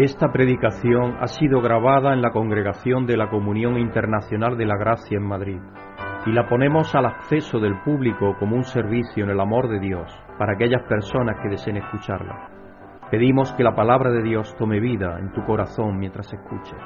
[0.00, 5.16] Esta predicación ha sido grabada en la Congregación de la Comunión Internacional de la Gracia
[5.16, 5.60] en Madrid
[6.24, 10.08] y la ponemos al acceso del público como un servicio en el amor de Dios
[10.38, 12.48] para aquellas personas que deseen escucharla.
[13.10, 16.78] Pedimos que la palabra de Dios tome vida en tu corazón mientras escuches.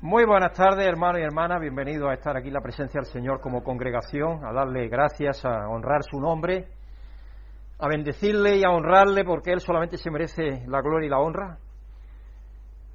[0.00, 1.60] Muy buenas tardes, hermanos y hermanas.
[1.60, 5.68] Bienvenidos a estar aquí en la presencia del Señor como congregación, a darle gracias, a
[5.68, 6.79] honrar su nombre
[7.80, 11.58] a bendecirle y a honrarle porque Él solamente se merece la gloria y la honra.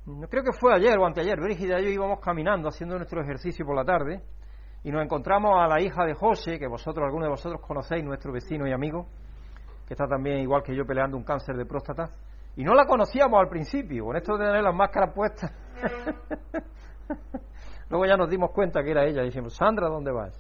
[0.06, 3.66] No creo que fue ayer o anteayer, Brígida y yo íbamos caminando haciendo nuestro ejercicio
[3.66, 4.22] por la tarde
[4.84, 8.32] y nos encontramos a la hija de José, que vosotros, algunos de vosotros conocéis, nuestro
[8.32, 9.08] vecino y amigo,
[9.88, 12.12] que está también igual que yo peleando un cáncer de próstata.
[12.56, 15.52] Y no la conocíamos al principio, con esto de tener las máscaras puestas.
[17.90, 20.40] Luego ya nos dimos cuenta que era ella y dijimos, Sandra, ¿dónde vas?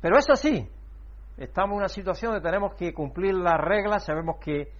[0.00, 0.66] Pero es así,
[1.36, 4.70] Estamos en una situación donde tenemos que cumplir las reglas, sabemos que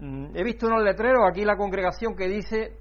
[0.00, 2.76] mm, he visto unos letreros aquí en la congregación que dice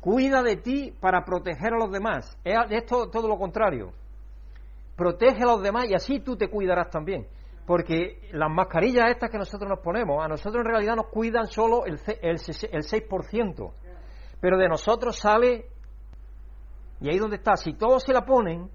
[0.00, 2.36] cuida de ti para proteger a los demás.
[2.42, 3.92] Es esto todo lo contrario.
[4.96, 7.26] Protege a los demás y así tú te cuidarás también.
[7.66, 11.84] Porque las mascarillas estas que nosotros nos ponemos, a nosotros en realidad nos cuidan solo
[11.84, 13.72] el, el, el 6%.
[14.40, 15.66] Pero de nosotros sale,
[17.00, 18.70] y ahí donde está, si todos se la ponen,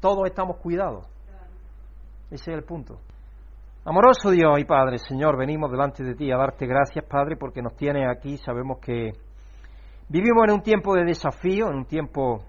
[0.00, 1.06] todos estamos cuidados.
[2.30, 3.00] Ese es el punto.
[3.88, 7.74] Amoroso Dios y Padre, Señor, venimos delante de ti a darte gracias, Padre, porque nos
[7.74, 8.36] tienes aquí.
[8.36, 9.12] Sabemos que
[10.10, 12.44] vivimos en un tiempo de desafío, en un tiempo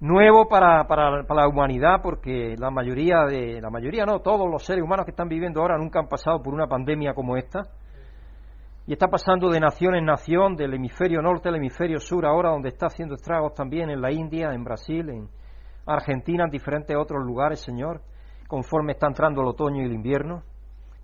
[0.00, 4.82] nuevo para, para, la humanidad, porque la mayoría de, la mayoría no, todos los seres
[4.82, 7.60] humanos que están viviendo ahora nunca han pasado por una pandemia como esta.
[8.88, 12.70] Y está pasando de nación en nación, del hemisferio norte al hemisferio sur, ahora donde
[12.70, 15.28] está haciendo estragos también en la India, en Brasil, en
[15.86, 18.00] Argentina, en diferentes otros lugares, Señor
[18.50, 20.42] conforme está entrando el otoño y el invierno.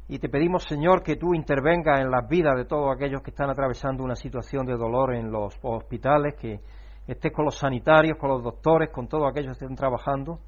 [0.08, 3.48] Y te pedimos, Señor, que tú intervengas en las vidas de todos aquellos que están
[3.48, 6.58] atravesando una situación de dolor en los hospitales, que
[7.06, 10.40] estés con los sanitarios, con los doctores, con todos aquellos que estén trabajando.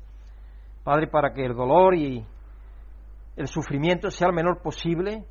[0.83, 2.27] Padre, para que el dolor y
[3.37, 5.25] el sufrimiento sea el menor posible.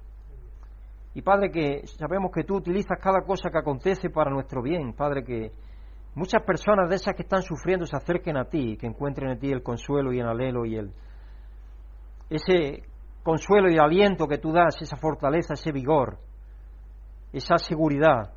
[1.15, 4.93] Y Padre, que sabemos que tú utilizas cada cosa que acontece para nuestro bien.
[4.93, 5.51] Padre, que
[6.15, 9.51] muchas personas de esas que están sufriendo se acerquen a ti, que encuentren en ti
[9.51, 10.93] el consuelo y el alelo y el
[12.29, 12.83] ese
[13.23, 16.17] consuelo y aliento que tú das, esa fortaleza, ese vigor,
[17.33, 18.33] esa seguridad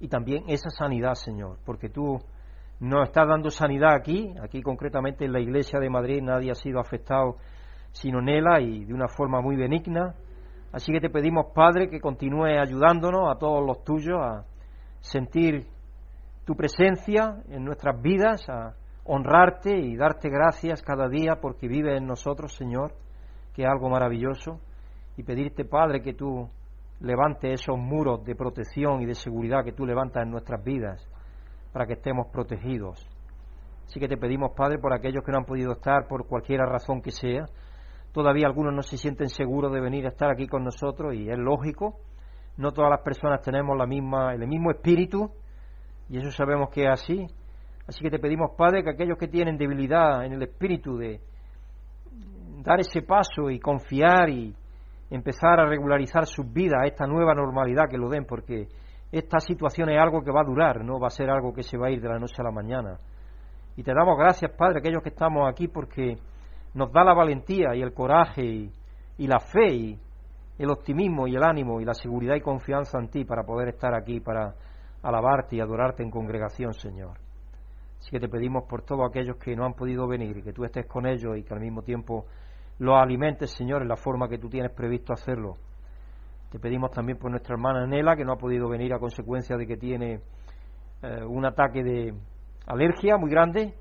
[0.00, 2.18] y también esa sanidad, Señor, porque tú
[2.80, 6.80] nos estás dando sanidad aquí, aquí concretamente en la iglesia de Madrid nadie ha sido
[6.80, 7.36] afectado
[7.92, 10.14] sino Nela y de una forma muy benigna.
[10.72, 14.44] Así que te pedimos, Padre, que continúe ayudándonos a todos los tuyos a
[15.00, 15.66] sentir
[16.44, 18.74] tu presencia en nuestras vidas, a
[19.12, 22.92] honrarte y darte gracias cada día porque vive en nosotros, Señor,
[23.52, 24.60] que es algo maravilloso,
[25.16, 26.48] y pedirte, Padre, que tú
[27.00, 31.04] levantes esos muros de protección y de seguridad que tú levantas en nuestras vidas
[31.72, 33.04] para que estemos protegidos.
[33.86, 37.02] Así que te pedimos, Padre, por aquellos que no han podido estar por cualquier razón
[37.02, 37.46] que sea.
[38.12, 41.38] Todavía algunos no se sienten seguros de venir a estar aquí con nosotros y es
[41.38, 41.98] lógico.
[42.56, 45.32] No todas las personas tenemos la misma, el mismo espíritu
[46.08, 47.26] y eso sabemos que es así.
[47.90, 51.20] Así que te pedimos, Padre, que aquellos que tienen debilidad en el espíritu de
[52.62, 54.54] dar ese paso y confiar y
[55.10, 58.68] empezar a regularizar sus vidas a esta nueva normalidad que lo den, porque
[59.10, 61.76] esta situación es algo que va a durar, no va a ser algo que se
[61.76, 62.96] va a ir de la noche a la mañana.
[63.74, 66.14] Y te damos gracias, Padre, aquellos que estamos aquí, porque
[66.74, 68.72] nos da la valentía y el coraje y,
[69.18, 69.98] y la fe y
[70.60, 73.96] el optimismo y el ánimo y la seguridad y confianza en ti para poder estar
[73.96, 74.54] aquí, para
[75.02, 77.29] alabarte y adorarte en congregación, Señor.
[78.00, 80.64] Así que te pedimos por todos aquellos que no han podido venir y que tú
[80.64, 82.24] estés con ellos y que al mismo tiempo
[82.78, 85.56] los alimentes, Señor, en la forma que tú tienes previsto hacerlo.
[86.50, 89.66] Te pedimos también por nuestra hermana Nela, que no ha podido venir a consecuencia de
[89.66, 90.20] que tiene
[91.02, 92.14] eh, un ataque de
[92.66, 93.74] alergia muy grande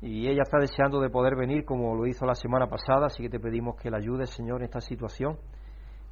[0.00, 3.28] y ella está deseando de poder venir como lo hizo la semana pasada, así que
[3.28, 5.36] te pedimos que la ayudes, Señor, en esta situación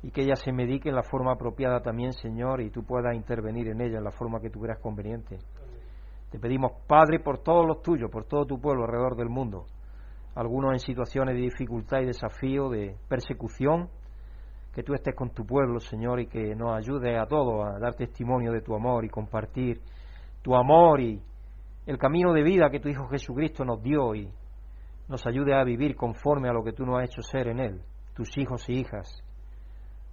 [0.02, 3.68] y que ella se medique en la forma apropiada también, Señor, y tú puedas intervenir
[3.68, 5.38] en ella en la forma que tú creas conveniente.
[6.30, 9.66] Te pedimos, Padre, por todos los tuyos, por todo tu pueblo alrededor del mundo,
[10.36, 13.88] algunos en situaciones de dificultad y desafío, de persecución,
[14.72, 17.94] que tú estés con tu pueblo, Señor, y que nos ayude a todos a dar
[17.94, 19.80] testimonio de tu amor y compartir
[20.42, 21.20] tu amor y
[21.86, 24.30] el camino de vida que tu Hijo Jesucristo nos dio y
[25.08, 27.82] nos ayude a vivir conforme a lo que tú nos has hecho ser en Él,
[28.14, 29.24] tus hijos y hijas.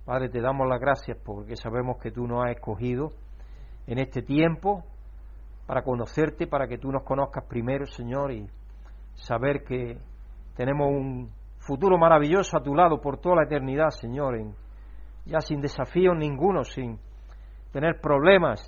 [0.06, 3.12] Padre, te damos las gracias porque sabemos que tú nos has escogido
[3.86, 4.84] en este tiempo
[5.68, 8.48] para conocerte, para que tú nos conozcas primero, Señor, y
[9.14, 9.98] saber que
[10.56, 11.30] tenemos un
[11.60, 14.40] futuro maravilloso a tu lado por toda la eternidad, Señor,
[15.26, 16.98] ya sin desafíos ninguno, sin
[17.74, 18.62] tener problemas,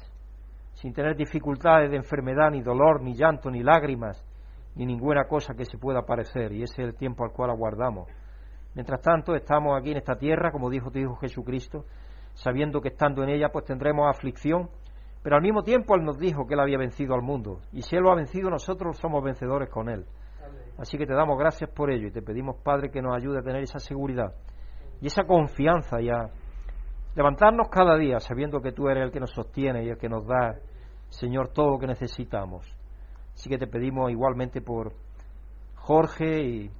[0.74, 4.24] sin tener dificultades de enfermedad, ni dolor, ni llanto, ni lágrimas,
[4.75, 8.10] ni ninguna cosa que se pueda parecer, y ese es el tiempo al cual aguardamos.
[8.75, 11.86] Mientras tanto, estamos aquí en esta tierra, como dijo tu Hijo Jesucristo,
[12.34, 14.69] sabiendo que estando en ella, pues tendremos aflicción,
[15.21, 17.95] pero al mismo tiempo Él nos dijo que Él había vencido al mundo, y si
[17.95, 20.06] Él lo ha vencido, nosotros somos vencedores con Él.
[20.77, 23.42] Así que te damos gracias por ello y te pedimos, Padre, que nos ayude a
[23.42, 24.33] tener esa seguridad
[25.01, 26.30] y esa confianza y a
[27.16, 30.25] levantarnos cada día sabiendo que tú eres el que nos sostiene y el que nos
[30.25, 30.56] da,
[31.10, 32.66] Señor, todo lo que necesitamos.
[33.33, 34.94] Así que te pedimos igualmente por
[35.75, 36.71] Jorge y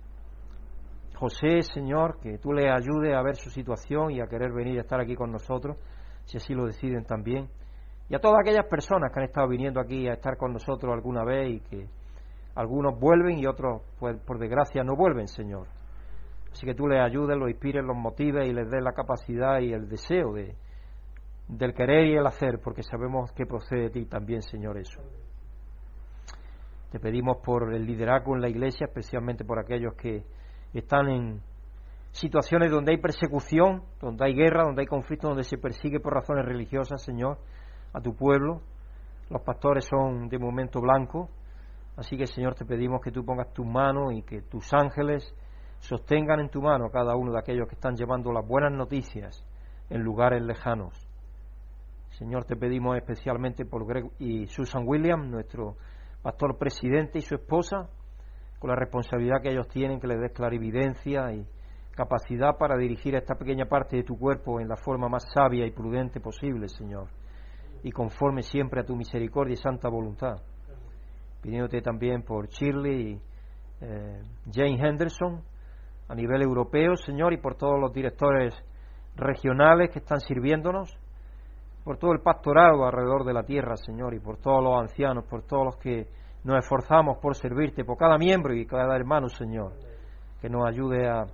[1.16, 4.84] José, Señor, que tú le ayudes a ver su situación y a querer venir a
[4.84, 5.78] estar aquí con nosotros,
[6.24, 7.50] si así lo deciden también.
[8.10, 11.24] Y a todas aquellas personas que han estado viniendo aquí a estar con nosotros alguna
[11.24, 11.88] vez y que
[12.56, 15.68] algunos vuelven y otros, pues, por desgracia, no vuelven, Señor.
[16.52, 19.72] Así que tú les ayudes, los inspires, los motives y les des la capacidad y
[19.72, 20.56] el deseo de,
[21.48, 25.02] del querer y el hacer, porque sabemos que procede de ti también, Señor, eso.
[26.92, 30.24] Te pedimos por el liderazgo en la Iglesia, especialmente por aquellos que
[30.74, 31.42] están en
[32.12, 36.46] situaciones donde hay persecución, donde hay guerra, donde hay conflicto, donde se persigue por razones
[36.46, 37.38] religiosas, Señor,
[37.94, 38.62] a tu pueblo.
[39.30, 41.30] Los pastores son de momento blancos,
[42.00, 45.36] Así que, Señor, te pedimos que tú pongas tu mano y que tus ángeles
[45.80, 49.46] sostengan en tu mano a cada uno de aquellos que están llevando las buenas noticias
[49.90, 50.94] en lugares lejanos.
[52.12, 55.76] Señor, te pedimos especialmente por Greg y Susan Williams, nuestro
[56.22, 57.90] pastor presidente y su esposa,
[58.60, 61.46] con la responsabilidad que ellos tienen, que les des clarividencia y
[61.92, 65.72] capacidad para dirigir esta pequeña parte de tu cuerpo en la forma más sabia y
[65.72, 67.10] prudente posible, Señor,
[67.84, 70.38] y conforme siempre a tu misericordia y santa voluntad.
[71.42, 73.22] Pidiéndote también por Shirley y
[73.82, 74.22] eh,
[74.52, 75.42] Jane Henderson
[76.10, 78.54] a nivel europeo, Señor, y por todos los directores
[79.16, 80.98] regionales que están sirviéndonos,
[81.84, 85.44] por todo el pastorado alrededor de la tierra, Señor, y por todos los ancianos, por
[85.44, 86.08] todos los que
[86.44, 89.74] nos esforzamos por servirte, por cada miembro y cada hermano, Señor,
[90.42, 91.26] que nos ayude a,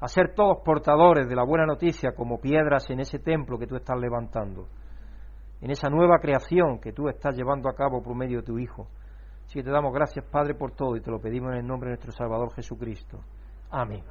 [0.00, 3.76] a ser todos portadores de la buena noticia como piedras en ese templo que tú
[3.76, 4.66] estás levantando,
[5.60, 8.88] en esa nueva creación que tú estás llevando a cabo por medio de tu Hijo.
[9.44, 11.88] Así que te damos gracias, Padre, por todo y te lo pedimos en el nombre
[11.88, 13.18] de nuestro Salvador Jesucristo.
[13.70, 14.02] Amén.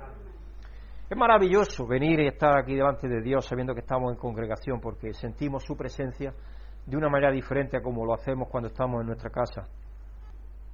[1.10, 5.14] Es maravilloso venir y estar aquí delante de Dios sabiendo que estamos en congregación porque
[5.14, 6.34] sentimos su presencia
[6.86, 9.64] de una manera diferente a como lo hacemos cuando estamos en nuestra casa.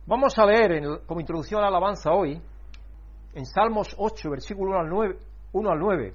[0.05, 2.41] Vamos a leer como introducción a la alabanza hoy,
[3.33, 5.17] en Salmos 8, versículo 1 al 9,
[5.53, 6.13] 1 al 9.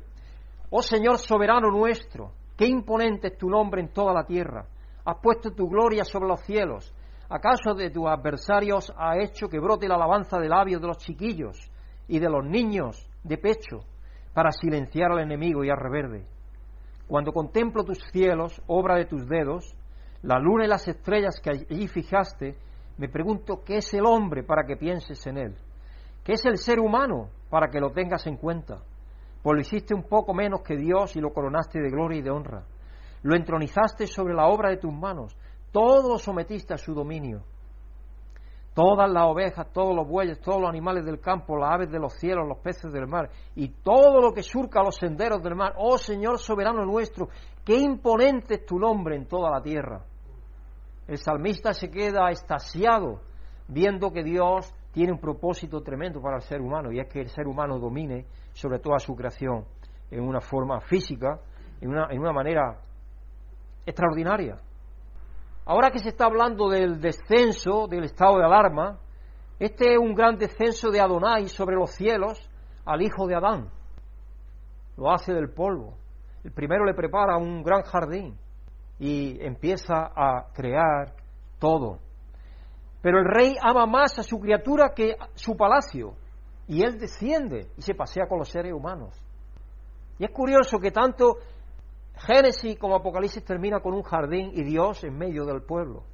[0.71, 4.67] Oh Señor soberano nuestro, qué imponente es tu nombre en toda la tierra.
[5.05, 6.93] Has puesto tu gloria sobre los cielos.
[7.31, 11.57] ¿Acaso de tus adversarios ha hecho que brote la alabanza de labios de los chiquillos
[12.09, 13.85] y de los niños de pecho
[14.35, 16.27] para silenciar al enemigo y al reverde?
[17.07, 19.75] Cuando contemplo tus cielos, obra de tus dedos,
[20.23, 22.57] la luna y las estrellas que allí fijaste,
[22.97, 25.57] me pregunto qué es el hombre para que pienses en él,
[26.25, 28.83] qué es el ser humano para que lo tengas en cuenta.
[29.43, 32.31] Pues lo hiciste un poco menos que Dios y lo coronaste de gloria y de
[32.31, 32.65] honra.
[33.23, 35.37] Lo entronizaste sobre la obra de tus manos
[35.73, 37.43] todo lo sometiste a su dominio.
[38.75, 42.15] Todas las ovejas, todos los bueyes, todos los animales del campo, las aves de los
[42.15, 45.75] cielos, los peces del mar y todo lo que surca los senderos del mar.
[45.77, 47.29] Oh Señor soberano nuestro,
[47.65, 50.05] qué imponente es tu nombre en toda la tierra.
[51.09, 53.21] El salmista se queda estasiado
[53.67, 57.29] viendo que Dios tiene un propósito tremendo para el ser humano y es que el
[57.31, 58.27] ser humano domine
[58.59, 59.65] sobre toda su creación
[60.11, 61.39] en una forma física,
[61.81, 62.81] en una, en una manera
[63.87, 64.57] extraordinaria.
[65.65, 68.99] Ahora que se está hablando del descenso, del estado de alarma,
[69.61, 72.51] este es un gran descenso de Adonai sobre los cielos
[72.85, 73.71] al hijo de Adán.
[74.97, 75.95] Lo hace del polvo.
[76.43, 78.37] El primero le prepara un gran jardín
[78.99, 81.13] y empieza a crear
[81.61, 82.01] todo.
[83.03, 86.15] Pero el rey ama más a su criatura que su palacio
[86.69, 89.19] y él desciende y se pasea con los seres humanos.
[90.19, 91.39] Y es curioso que tanto
[92.15, 96.05] Génesis como Apocalipsis termina con un jardín y Dios en medio del pueblo.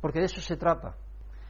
[0.00, 0.94] Porque de eso se trata.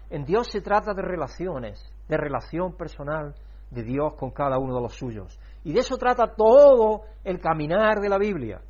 [0.09, 3.35] En Dios se trata de relaciones, de relación personal
[3.71, 5.39] de Dios con cada uno de los suyos.
[5.65, 8.63] Y de eso trata todo el caminar de la Biblia.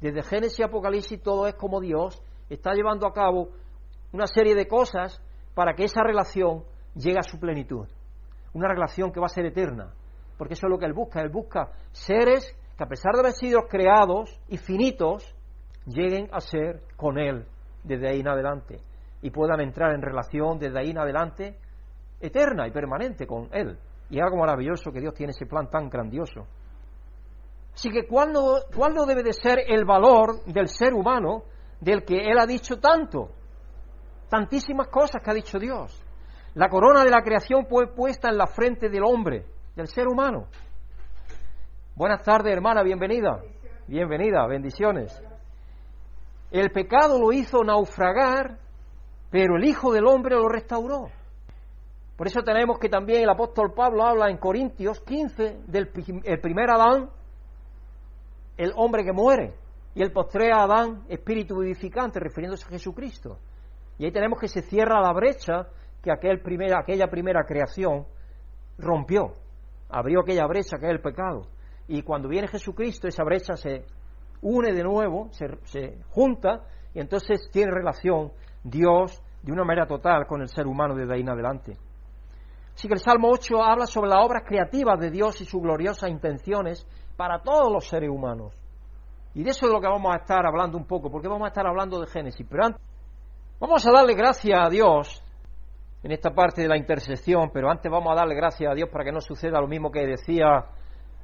[0.00, 3.48] Desde Génesis y Apocalipsis todo es como Dios está llevando a cabo
[4.12, 5.20] una serie de cosas
[5.54, 6.64] para que esa relación
[6.94, 7.86] llegue a su plenitud.
[8.52, 9.92] Una relación que va a ser eterna.
[10.36, 11.20] Porque eso es lo que Él busca.
[11.20, 15.34] Él busca seres que a pesar de haber sido creados y finitos,
[15.86, 17.46] lleguen a ser con Él
[17.82, 18.78] desde ahí en adelante
[19.22, 21.58] y puedan entrar en relación desde ahí en adelante
[22.20, 23.78] eterna y permanente con Él.
[24.10, 26.46] Y es algo maravilloso que Dios tiene ese plan tan grandioso.
[27.74, 31.44] Así que, ¿cuál no, debe de ser el valor del ser humano
[31.80, 33.30] del que Él ha dicho tanto,
[34.28, 36.02] tantísimas cosas que ha dicho Dios.
[36.56, 39.44] La corona de la creación fue puesta en la frente del hombre,
[39.74, 40.46] del ser humano.
[41.94, 43.42] Buenas tardes, hermana, bienvenida.
[43.86, 45.22] Bienvenida, bendiciones.
[46.50, 48.56] El pecado lo hizo naufragar,
[49.30, 51.10] pero el Hijo del Hombre lo restauró.
[52.16, 57.10] Por eso tenemos que también el apóstol Pablo habla en Corintios 15 del primer Adán,
[58.56, 59.52] el hombre que muere,
[59.94, 63.36] y el postre Adán, espíritu vivificante, refiriéndose a Jesucristo.
[63.98, 65.68] Y ahí tenemos que se cierra la brecha
[66.06, 66.40] que aquel
[66.74, 68.06] aquella primera creación
[68.78, 69.32] rompió,
[69.88, 71.42] abrió aquella brecha que es el pecado.
[71.88, 73.84] Y cuando viene Jesucristo, esa brecha se
[74.42, 76.62] une de nuevo, se, se junta,
[76.94, 78.32] y entonces tiene relación
[78.62, 81.76] Dios de una manera total con el ser humano desde ahí en adelante.
[82.74, 86.10] Así que el Salmo 8 habla sobre las obras creativas de Dios y sus gloriosas
[86.10, 86.86] intenciones
[87.16, 88.54] para todos los seres humanos.
[89.34, 91.48] Y de eso es lo que vamos a estar hablando un poco, porque vamos a
[91.48, 92.46] estar hablando de Génesis.
[92.48, 92.82] Pero antes,
[93.58, 95.22] vamos a darle gracias a Dios
[96.06, 99.04] en esta parte de la intersección, pero antes vamos a darle gracias a Dios para
[99.04, 100.66] que no suceda lo mismo que decía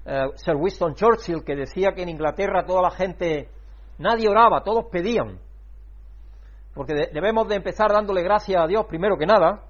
[0.05, 3.49] eh, Sir Winston Churchill, que decía que en Inglaterra toda la gente,
[3.99, 5.39] nadie oraba, todos pedían.
[6.75, 9.63] Porque debemos de empezar dándole gracias a Dios primero que nada,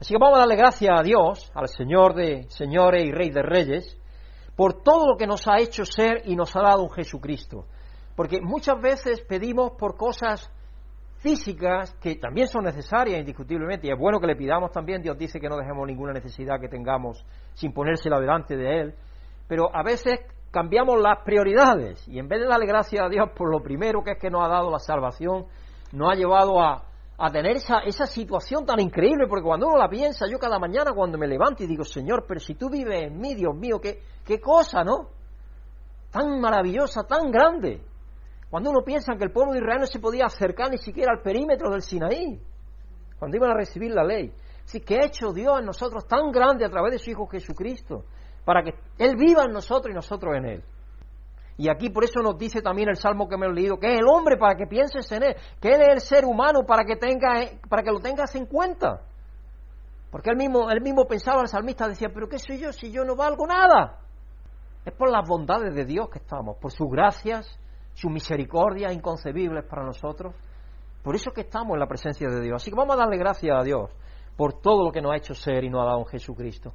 [0.00, 3.42] Así que vamos a darle gracias a Dios, al Señor de señores y Rey de
[3.42, 3.96] reyes,
[4.56, 7.66] por todo lo que nos ha hecho ser y nos ha dado Jesucristo.
[8.16, 10.50] Porque muchas veces pedimos por cosas
[11.22, 15.38] físicas que también son necesarias indiscutiblemente, y es bueno que le pidamos también, Dios dice
[15.38, 17.24] que no dejemos ninguna necesidad que tengamos
[17.54, 18.94] sin ponérsela delante de Él,
[19.46, 20.18] pero a veces
[20.50, 24.12] cambiamos las prioridades y en vez de darle gracias a Dios por lo primero que
[24.12, 25.46] es que nos ha dado la salvación,
[25.92, 26.84] nos ha llevado a,
[27.16, 30.92] a tener esa, esa situación tan increíble, porque cuando uno la piensa, yo cada mañana
[30.92, 34.00] cuando me levanto y digo, Señor, pero si tú vives en mí, Dios mío, qué,
[34.24, 35.08] qué cosa, ¿no?
[36.10, 37.80] Tan maravillosa, tan grande.
[38.52, 41.22] Cuando uno piensa que el pueblo de Israel no se podía acercar ni siquiera al
[41.22, 42.38] perímetro del Sinaí,
[43.18, 44.30] cuando iban a recibir la ley.
[44.62, 48.04] Así que ha hecho Dios en nosotros tan grande a través de su Hijo Jesucristo,
[48.44, 50.64] para que Él viva en nosotros y nosotros en Él.
[51.56, 53.98] Y aquí por eso nos dice también el salmo que me he leído, que es
[54.00, 56.96] el hombre para que pienses en él, que él es el ser humano para que
[56.96, 59.00] tenga, para que lo tengas en cuenta.
[60.10, 63.02] Porque él mismo, él mismo pensaba, el salmista decía, pero ¿qué soy yo si yo
[63.02, 64.00] no valgo nada?
[64.84, 67.58] Es por las bondades de Dios que estamos, por sus gracias,
[67.94, 70.34] su misericordia inconcebibles para nosotros.
[71.02, 72.62] Por eso que estamos en la presencia de Dios.
[72.62, 73.90] Así que vamos a darle gracias a Dios
[74.36, 76.72] por todo lo que nos ha hecho ser y nos ha dado en Jesucristo.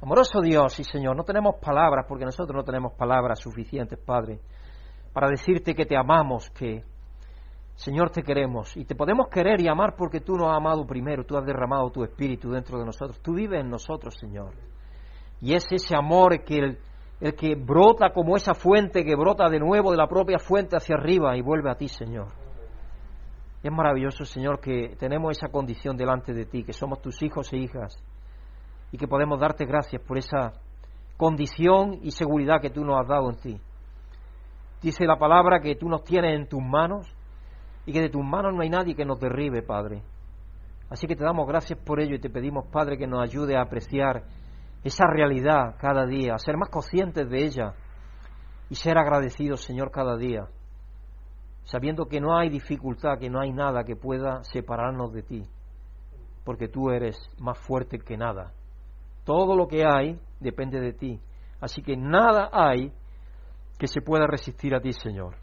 [0.00, 4.40] Amoroso Dios y Señor, no tenemos palabras porque nosotros no tenemos palabras suficientes, Padre,
[5.12, 6.84] para decirte que te amamos, que
[7.74, 11.24] Señor te queremos y te podemos querer y amar porque tú nos has amado primero,
[11.24, 14.52] tú has derramado tu espíritu dentro de nosotros, tú vives en nosotros, Señor.
[15.40, 16.78] Y es ese amor que el,
[17.20, 20.96] el que brota como esa fuente que brota de nuevo de la propia fuente hacia
[20.96, 22.28] arriba y vuelve a ti, Señor.
[23.62, 27.56] Es maravilloso, Señor, que tenemos esa condición delante de ti, que somos tus hijos e
[27.56, 28.00] hijas
[28.92, 30.52] y que podemos darte gracias por esa
[31.16, 33.60] condición y seguridad que tú nos has dado en ti.
[34.80, 37.12] Dice la palabra que tú nos tienes en tus manos
[37.84, 40.02] y que de tus manos no hay nadie que nos derribe, Padre.
[40.88, 43.62] Así que te damos gracias por ello y te pedimos, Padre, que nos ayude a
[43.62, 44.22] apreciar
[44.84, 47.74] esa realidad cada día, ser más conscientes de ella
[48.70, 50.48] y ser agradecidos, Señor, cada día,
[51.64, 55.42] sabiendo que no hay dificultad, que no hay nada que pueda separarnos de ti,
[56.44, 58.52] porque tú eres más fuerte que nada
[59.28, 61.20] todo lo que hay depende de ti.
[61.60, 62.90] Así que nada hay
[63.78, 65.34] que se pueda resistir a ti, Señor.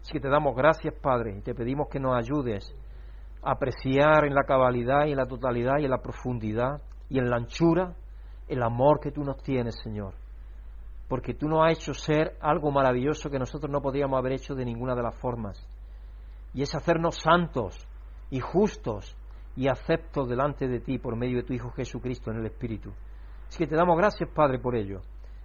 [0.00, 2.72] Así que te damos gracias, Padre, y te pedimos que nos ayudes
[3.42, 7.28] a apreciar en la cabalidad y en la totalidad y en la profundidad y en
[7.28, 7.96] la anchura
[8.48, 10.14] el amor que tú nos tienes, Señor.
[11.08, 14.64] Porque tú nos has hecho ser algo maravilloso que nosotros no podíamos haber hecho de
[14.64, 15.68] ninguna de las formas.
[16.52, 17.86] Y es hacernos santos
[18.30, 19.16] y justos
[19.56, 22.92] y aceptos delante de ti por medio de tu Hijo Jesucristo en el Espíritu.
[23.48, 25.00] Así que te damos gracias, Padre, por ello.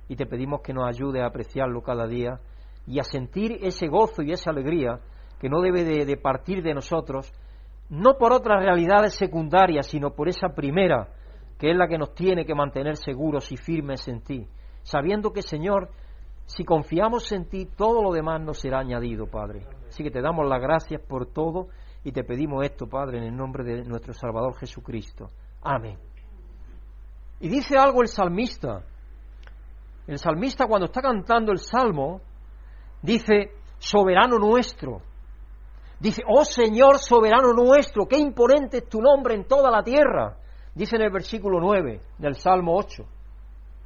[0.08, 2.40] Y te pedimos que nos ayude a apreciarlo cada día
[2.88, 5.00] y a sentir ese gozo y esa alegría
[5.40, 7.32] que no debe de, partir de nosotros,
[7.90, 11.10] no por otras realidades secundarias, sino por esa primera,
[11.60, 14.48] que es la que nos tiene que mantener seguros y firmes en ti,
[14.82, 15.90] sabiendo que, Señor,
[16.46, 19.68] si confiamos en ti, todo lo demás nos será añadido, Padre.
[19.88, 21.68] Así que te damos las gracias por todo
[22.04, 25.30] y te pedimos esto, Padre, en el nombre de nuestro Salvador Jesucristo.
[25.62, 26.00] Amén.
[27.42, 28.84] Y dice algo el salmista.
[30.08, 32.22] El salmista cuando está cantando el salmo,
[33.02, 35.02] dice, soberano nuestro.
[36.00, 40.38] Dice, oh Señor soberano nuestro, qué imponente es tu nombre en toda la tierra.
[40.80, 43.04] Dice en el versículo 9 del Salmo 8.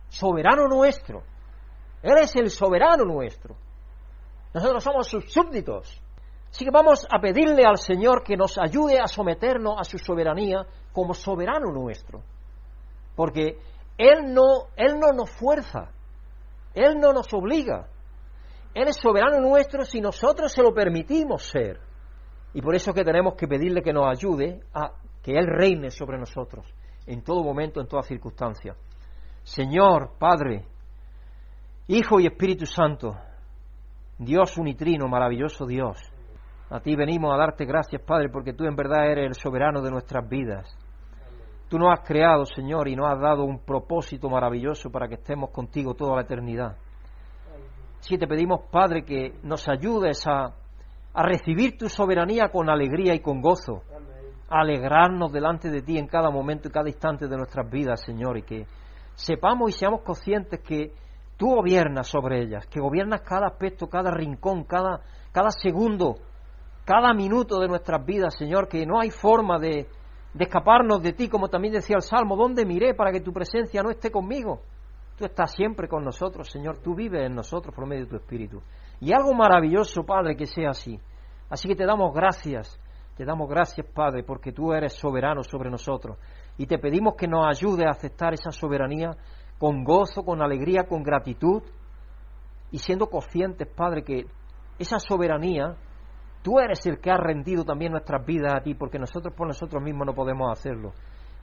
[0.10, 1.24] Soberano nuestro.
[2.04, 3.56] Eres el soberano nuestro.
[4.54, 6.00] Nosotros somos sus súbditos.
[6.52, 10.68] Así que vamos a pedirle al Señor que nos ayude a someternos a su soberanía
[10.92, 12.22] como soberano nuestro.
[13.16, 13.58] Porque
[13.98, 15.90] Él no, Él no nos fuerza,
[16.76, 17.88] Él no nos obliga.
[18.76, 21.80] Él es soberano nuestro si nosotros se lo permitimos ser.
[22.54, 24.92] Y por eso que tenemos que pedirle que nos ayude a
[25.24, 26.72] que Él reine sobre nosotros
[27.08, 28.76] en todo momento, en toda circunstancia.
[29.44, 30.66] Señor, Padre,
[31.88, 33.16] Hijo y Espíritu Santo,
[34.18, 35.98] Dios unitrino, maravilloso Dios,
[36.70, 39.92] a ti venimos a darte gracias, Padre, porque tú en verdad eres el soberano de
[39.92, 40.76] nuestras vidas.
[41.70, 45.50] Tú nos has creado, Señor, y nos has dado un propósito maravilloso para que estemos
[45.52, 46.78] contigo toda la eternidad.
[48.00, 50.54] Si te pedimos, Padre, que nos ayudes a,
[51.14, 53.84] a recibir tu soberanía con alegría y con gozo,
[54.60, 58.44] alegrarnos delante de ti en cada momento y cada instante de nuestras vidas, Señor, y
[58.44, 58.66] que
[59.16, 60.94] sepamos y seamos conscientes que
[61.38, 66.16] tú gobiernas sobre ellas, que gobiernas cada aspecto, cada rincón, cada, cada segundo,
[66.86, 69.88] cada minuto de nuestras vidas, Señor, que no hay forma de,
[70.34, 73.82] de escaparnos de ti, como también decía el Salmo, ¿dónde miré para que tu presencia
[73.82, 74.62] no esté conmigo?
[75.18, 78.62] Tú estás siempre con nosotros, Señor, tú vives en nosotros por medio de tu Espíritu.
[79.00, 81.00] Y algo maravilloso, Padre, que sea así.
[81.50, 82.80] Así que te damos gracias,
[83.16, 86.18] te damos gracias, Padre, porque tú eres soberano sobre nosotros.
[86.58, 89.12] Y te pedimos que nos ayude a aceptar esa soberanía
[89.60, 91.62] con gozo, con alegría, con gratitud,
[92.72, 94.26] y siendo conscientes, Padre, que
[94.80, 95.76] esa soberanía,
[96.42, 99.82] tú eres el que ha rendido también nuestras vidas a ti, porque nosotros por nosotros
[99.84, 100.94] mismos no podemos hacerlo.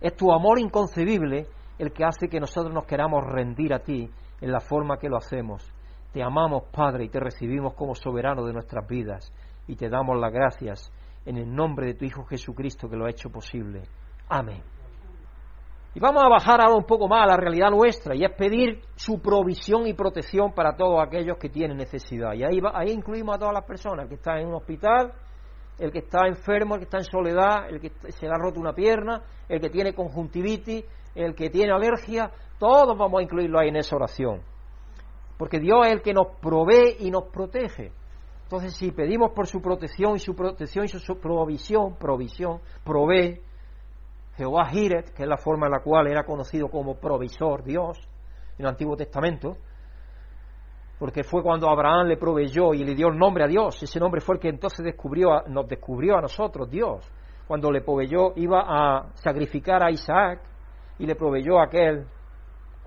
[0.01, 1.47] Es tu amor inconcebible
[1.79, 4.11] el que hace que nosotros nos queramos rendir a ti
[4.41, 5.73] en la forma que lo hacemos.
[6.13, 9.33] Te amamos, Padre, y te recibimos como soberano de nuestras vidas,
[9.69, 10.93] y te damos las gracias
[11.25, 13.83] en el nombre de tu Hijo Jesucristo que lo ha hecho posible.
[14.29, 14.63] Amén.
[15.93, 18.81] Y vamos a bajar ahora un poco más a la realidad nuestra y es pedir
[18.95, 22.33] su provisión y protección para todos aquellos que tienen necesidad.
[22.35, 25.13] Y ahí, ahí incluimos a todas las personas, el que está en un hospital,
[25.79, 28.61] el que está enfermo, el que está en soledad, el que se le ha roto
[28.61, 30.85] una pierna, el que tiene conjuntivitis,
[31.17, 34.43] el que tiene alergia, todos vamos a incluirlo ahí en esa oración.
[35.37, 37.93] Porque Dios es el que nos provee y nos protege.
[38.51, 43.41] Entonces, si pedimos por su protección y su protección y su provisión, provisión, provee,
[44.35, 47.97] Jehová Jiret, que es la forma en la cual era conocido como provisor Dios
[48.59, 49.57] en el Antiguo Testamento,
[50.99, 53.81] porque fue cuando Abraham le proveyó y le dio el nombre a Dios.
[53.85, 57.09] Ese nombre fue el que entonces descubrió, nos descubrió a nosotros Dios.
[57.47, 60.41] Cuando le proveyó, iba a sacrificar a Isaac
[60.99, 62.05] y le proveyó aquel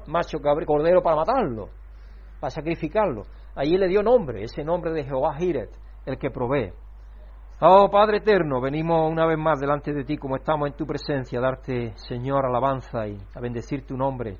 [0.08, 1.70] macho cordero para matarlo,
[2.42, 3.24] para sacrificarlo.
[3.56, 5.70] Allí le dio nombre, ese nombre de Jehová Jiret,
[6.06, 6.74] el que provee.
[7.62, 11.40] Oh Padre eterno, venimos una vez más delante de ti como estamos en tu presencia,
[11.40, 14.38] a darte, Señor, alabanza y a bendecir tu nombre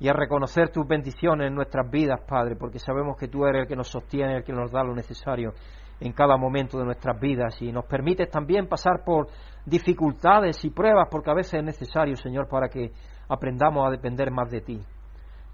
[0.00, 3.68] y a reconocer tus bendiciones en nuestras vidas, Padre, porque sabemos que tú eres el
[3.68, 5.52] que nos sostiene, el que nos da lo necesario
[6.00, 9.28] en cada momento de nuestras vidas y nos permites también pasar por
[9.66, 12.92] dificultades y pruebas, porque a veces es necesario, Señor, para que
[13.28, 14.80] aprendamos a depender más de ti.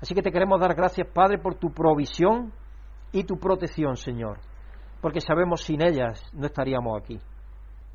[0.05, 2.53] Así que te queremos dar gracias, Padre, por tu provisión
[3.11, 4.37] y tu protección, Señor,
[5.01, 7.19] porque sabemos sin ellas no estaríamos aquí.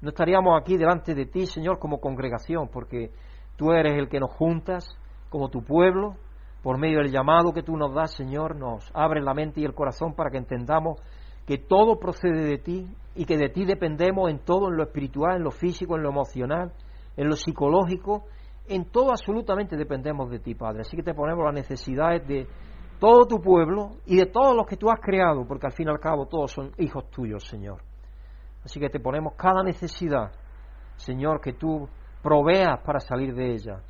[0.01, 3.11] No estaríamos aquí delante de ti, Señor, como congregación, porque
[3.57, 4.89] tú eres el que nos juntas
[5.29, 6.15] como tu pueblo,
[6.63, 9.75] por medio del llamado que tú nos das, Señor, nos abre la mente y el
[9.75, 10.99] corazón para que entendamos
[11.45, 15.35] que todo procede de ti y que de ti dependemos en todo, en lo espiritual,
[15.37, 16.73] en lo físico, en lo emocional,
[17.17, 18.23] en lo psicológico,
[18.69, 20.81] en todo absolutamente dependemos de ti, Padre.
[20.81, 22.47] Así que te ponemos las necesidades de
[22.99, 25.91] todo tu pueblo y de todos los que tú has creado, porque al fin y
[25.91, 27.81] al cabo todos son hijos tuyos, Señor.
[28.63, 30.31] Así que te ponemos cada necesidad,
[30.97, 31.87] Señor, que tú
[32.21, 33.81] proveas para salir de ella.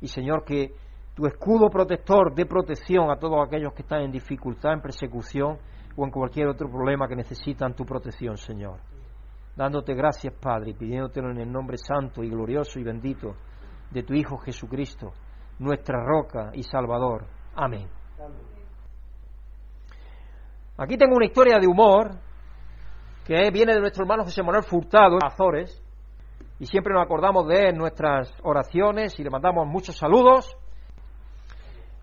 [0.00, 0.74] Y Señor, que
[1.14, 5.58] tu escudo protector dé protección a todos aquellos que están en dificultad, en persecución
[5.96, 8.80] o en cualquier otro problema que necesitan tu protección, Señor.
[9.56, 13.36] Dándote gracias, Padre, y pidiéndotelo en el nombre santo y glorioso y bendito
[13.90, 15.12] de tu Hijo Jesucristo,
[15.58, 17.26] nuestra roca y Salvador.
[17.54, 17.88] Amén.
[20.76, 22.18] Aquí tengo una historia de humor
[23.24, 25.80] que viene de nuestro hermano José Manuel Furtado, Azores,
[26.58, 30.56] y siempre nos acordamos de él en nuestras oraciones y le mandamos muchos saludos.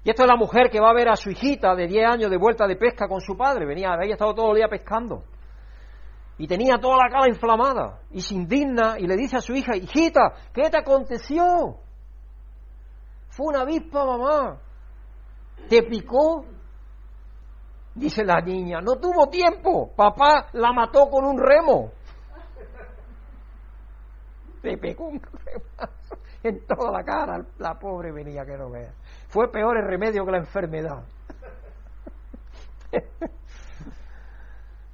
[0.04, 2.32] Y esto es la mujer que va a ver a su hijita de 10 años
[2.32, 3.66] de vuelta de pesca con su padre.
[3.66, 5.24] Venía, había estado todo el día pescando.
[6.42, 8.00] Y tenía toda la cara inflamada.
[8.10, 11.78] Y se indigna y le dice a su hija, hijita, ¿qué te aconteció?
[13.30, 14.58] Fue una avispa, mamá.
[15.70, 16.48] ¿Te picó?
[17.94, 19.92] Dice la niña, no tuvo tiempo.
[19.96, 21.92] Papá la mató con un remo.
[24.64, 25.92] Te pegó un remo
[26.42, 27.46] en toda la cara.
[27.60, 28.96] La pobre venía que no vea.
[29.28, 31.04] Fue peor el remedio que la enfermedad.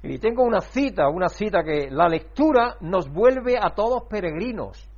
[0.02, 4.88] Y tengo una cita, una cita que la lectura nos vuelve a todos peregrinos.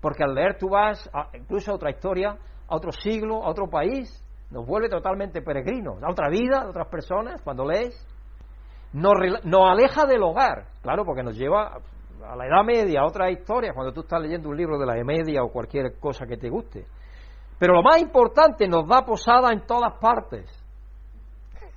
[0.00, 2.36] Porque al leer tú vas incluso a otra historia,
[2.68, 6.88] a otro siglo, a otro país, nos vuelve totalmente peregrinos, a otra vida, a otras
[6.88, 8.06] personas, cuando lees.
[8.92, 11.78] Nos, nos aleja del hogar, claro, porque nos lleva
[12.26, 14.96] a la Edad Media, a otra historia, cuando tú estás leyendo un libro de la
[14.96, 16.86] Edad Media o cualquier cosa que te guste.
[17.58, 20.46] Pero lo más importante, nos da posada en todas partes.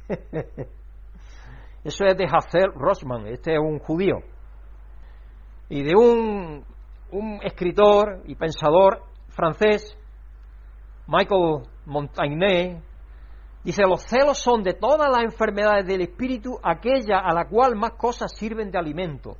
[1.84, 4.17] Eso es de Hazel Rosman, este es un judío.
[5.69, 6.63] Y de un,
[7.12, 9.98] un escritor y pensador francés,
[11.08, 12.82] Michael Montaigne,
[13.63, 17.91] dice, los celos son de todas las enfermedades del espíritu aquella a la cual más
[17.91, 19.38] cosas sirven de alimento.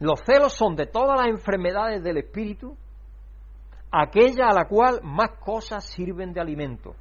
[0.00, 2.76] Los celos son de todas las enfermedades del espíritu
[3.92, 6.96] aquella a la cual más cosas sirven de alimento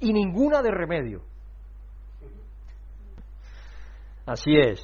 [0.00, 1.22] y ninguna de remedio.
[4.26, 4.82] Así es.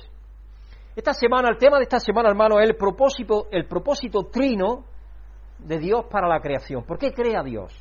[0.97, 4.85] Esta semana, el tema de esta semana, hermano, es el propósito, el propósito trino
[5.59, 6.85] de Dios para la creación.
[6.85, 7.73] ¿Por qué crea Dios?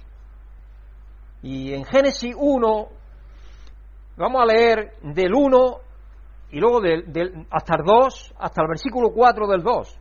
[1.41, 2.87] Y en Génesis 1,
[4.17, 5.77] vamos a leer del 1
[6.51, 9.99] y luego del, hasta el 2, hasta el versículo 4 del 2.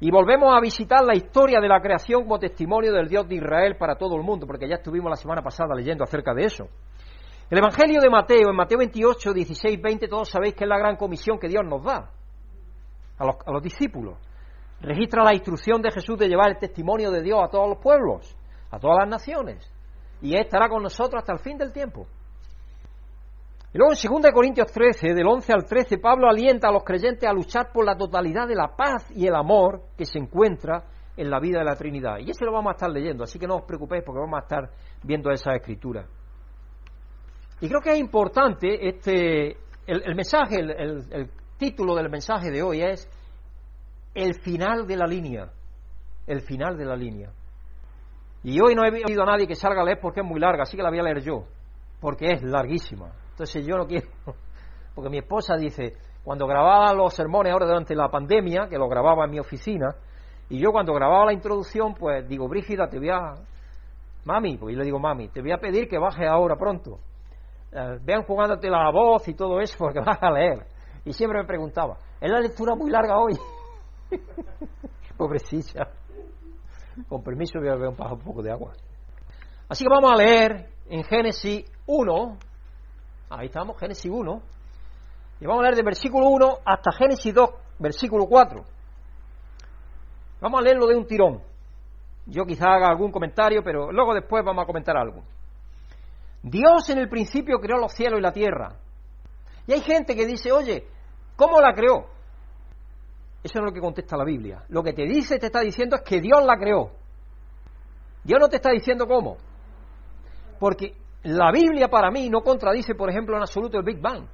[0.00, 3.76] Y volvemos a visitar la historia de la creación como testimonio del Dios de Israel
[3.76, 6.68] para todo el mundo, porque ya estuvimos la semana pasada leyendo acerca de eso.
[7.50, 10.96] El Evangelio de Mateo, en Mateo 28, 16, 20, todos sabéis que es la gran
[10.96, 12.10] comisión que Dios nos da
[13.18, 14.18] a los, discípulos.
[14.82, 18.36] Registra la instrucción de Jesús de llevar el testimonio de Dios a todos los pueblos,
[18.70, 19.72] a todas las naciones.
[20.20, 22.06] Y Él estará con nosotros hasta el fin del tiempo.
[23.72, 27.26] Y luego en 2 Corintios 13, del 11 al 13, Pablo alienta a los creyentes
[27.28, 30.84] a luchar por la totalidad de la paz y el amor que se encuentra
[31.16, 32.18] en la vida de la Trinidad.
[32.18, 34.42] Y ese lo vamos a estar leyendo, así que no os preocupéis porque vamos a
[34.42, 34.70] estar
[35.02, 36.06] viendo esa escritura.
[37.60, 43.08] Y creo que es importante este, el, mensaje, el, título del mensaje de hoy es
[44.14, 45.50] el final de la línea.
[46.26, 47.30] El final de la línea.
[48.44, 50.62] Y hoy no he oído a nadie que salga a leer porque es muy larga,
[50.62, 51.44] así que la voy a leer yo,
[52.00, 53.10] porque es larguísima.
[53.30, 54.08] Entonces yo no quiero,
[54.94, 59.24] porque mi esposa dice, cuando grababa los sermones ahora durante la pandemia, que lo grababa
[59.24, 59.96] en mi oficina,
[60.48, 63.34] y yo cuando grababa la introducción, pues digo, Brígida, te voy a,
[64.24, 67.00] mami, pues yo le digo, mami, te voy a pedir que baje ahora pronto,
[67.72, 70.66] eh, vean jugándote la voz y todo eso porque vas a leer.
[71.04, 73.36] Y siempre me preguntaba, ¿es la lectura muy larga hoy?
[75.16, 75.88] Pobrecilla.
[77.08, 78.72] Con permiso voy a beber un, un poco de agua.
[79.68, 82.38] Así que vamos a leer en Génesis 1,
[83.30, 84.42] ahí estamos, Génesis 1,
[85.40, 88.64] y vamos a leer de versículo 1 hasta Génesis 2, versículo 4.
[90.40, 91.42] Vamos a leerlo de un tirón.
[92.26, 95.22] Yo quizá haga algún comentario, pero luego después vamos a comentar algo.
[96.42, 98.76] Dios en el principio creó los cielos y la tierra.
[99.66, 100.86] Y hay gente que dice, oye,
[101.36, 102.06] ¿cómo la creó?
[103.42, 104.64] Eso no es lo que contesta la Biblia.
[104.68, 106.90] Lo que te dice, te está diciendo es que Dios la creó.
[108.24, 109.36] Dios no te está diciendo cómo.
[110.58, 114.26] Porque la Biblia para mí no contradice, por ejemplo, en absoluto el Big Bang.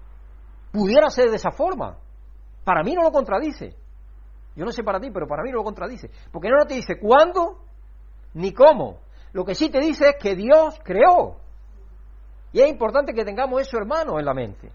[0.73, 1.99] Pudiera ser de esa forma.
[2.65, 3.77] Para mí no lo contradice.
[4.57, 6.11] Yo no sé para ti, pero para mí no lo contradice.
[6.33, 7.59] Porque no te dice cuándo
[8.35, 9.01] ni cómo.
[9.33, 11.44] Lo que sí te dice es que Dios creó.
[12.55, 14.71] Y es importante que tengamos eso, hermano, en la mente.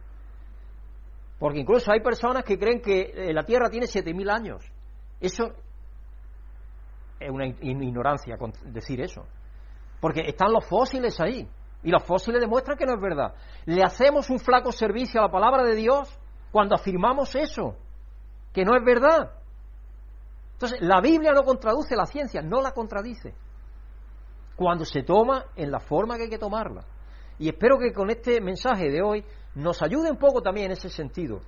[1.40, 4.70] Porque incluso hay personas que creen que eh, la Tierra tiene 7.000 años.
[5.22, 5.46] Eso
[7.18, 9.26] es una ignorancia decir eso.
[10.02, 11.48] Porque están los fósiles ahí.
[11.82, 13.34] Y los fósiles demuestran que no es verdad.
[13.66, 16.20] Le hacemos un flaco servicio a la palabra de Dios
[16.52, 17.78] cuando afirmamos eso,
[18.52, 19.32] que no es verdad.
[20.52, 23.34] Entonces, la Biblia no contraduce la ciencia, no la contradice.
[24.58, 26.84] Cuando se toma en la forma que hay que tomarla.
[27.40, 29.24] Y espero que con este mensaje de hoy
[29.56, 31.40] nos ayude un poco también en ese sentido.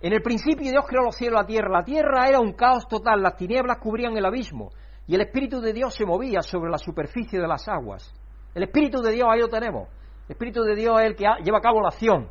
[0.00, 1.68] En el principio Dios creó los cielos y la tierra.
[1.70, 4.70] La tierra era un caos total, las tinieblas cubrían el abismo
[5.06, 8.14] y el Espíritu de Dios se movía sobre la superficie de las aguas.
[8.54, 9.88] El Espíritu de Dios, ahí lo tenemos.
[10.26, 12.30] El Espíritu de Dios es el que lleva a cabo la acción,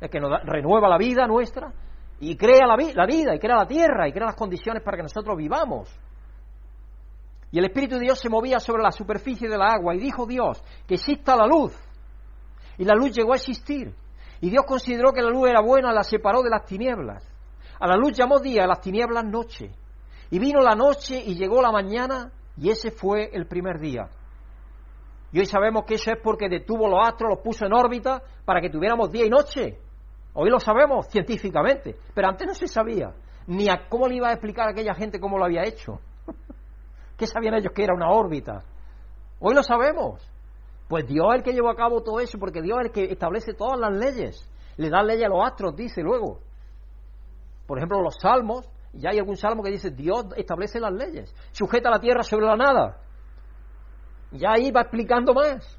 [0.00, 1.72] el que nos renueva la vida nuestra
[2.20, 5.02] y crea la, la vida y crea la tierra y crea las condiciones para que
[5.02, 5.88] nosotros vivamos.
[7.50, 10.26] Y el Espíritu de Dios se movía sobre la superficie de la agua y dijo
[10.26, 11.74] Dios que exista la luz
[12.78, 13.94] y la luz llegó a existir.
[14.40, 17.28] Y Dios consideró que la luz era buena, la separó de las tinieblas.
[17.80, 19.70] A la luz llamó día, a las tinieblas noche.
[20.30, 24.08] Y vino la noche y llegó la mañana y ese fue el primer día.
[25.32, 28.60] Y hoy sabemos que eso es porque detuvo los astros, los puso en órbita para
[28.60, 29.78] que tuviéramos día y noche.
[30.34, 33.12] Hoy lo sabemos científicamente, pero antes no se sabía.
[33.46, 36.00] Ni a cómo le iba a explicar a aquella gente cómo lo había hecho.
[37.16, 38.62] ¿Qué sabían ellos que era una órbita?
[39.40, 40.20] Hoy lo sabemos.
[40.88, 43.04] Pues Dios es el que llevó a cabo todo eso, porque Dios es el que
[43.12, 44.50] establece todas las leyes.
[44.76, 46.40] le da ley a los astros, dice luego.
[47.66, 51.90] Por ejemplo, los salmos, ya hay algún salmo que dice, Dios establece las leyes, sujeta
[51.90, 53.00] la tierra sobre la nada.
[54.32, 55.78] Ya ahí va explicando más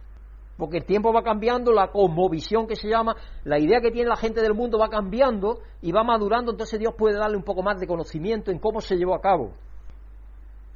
[0.59, 4.17] porque el tiempo va cambiando, la cosmovisión que se llama, la idea que tiene la
[4.17, 7.79] gente del mundo va cambiando y va madurando, entonces Dios puede darle un poco más
[7.79, 9.53] de conocimiento en cómo se llevó a cabo.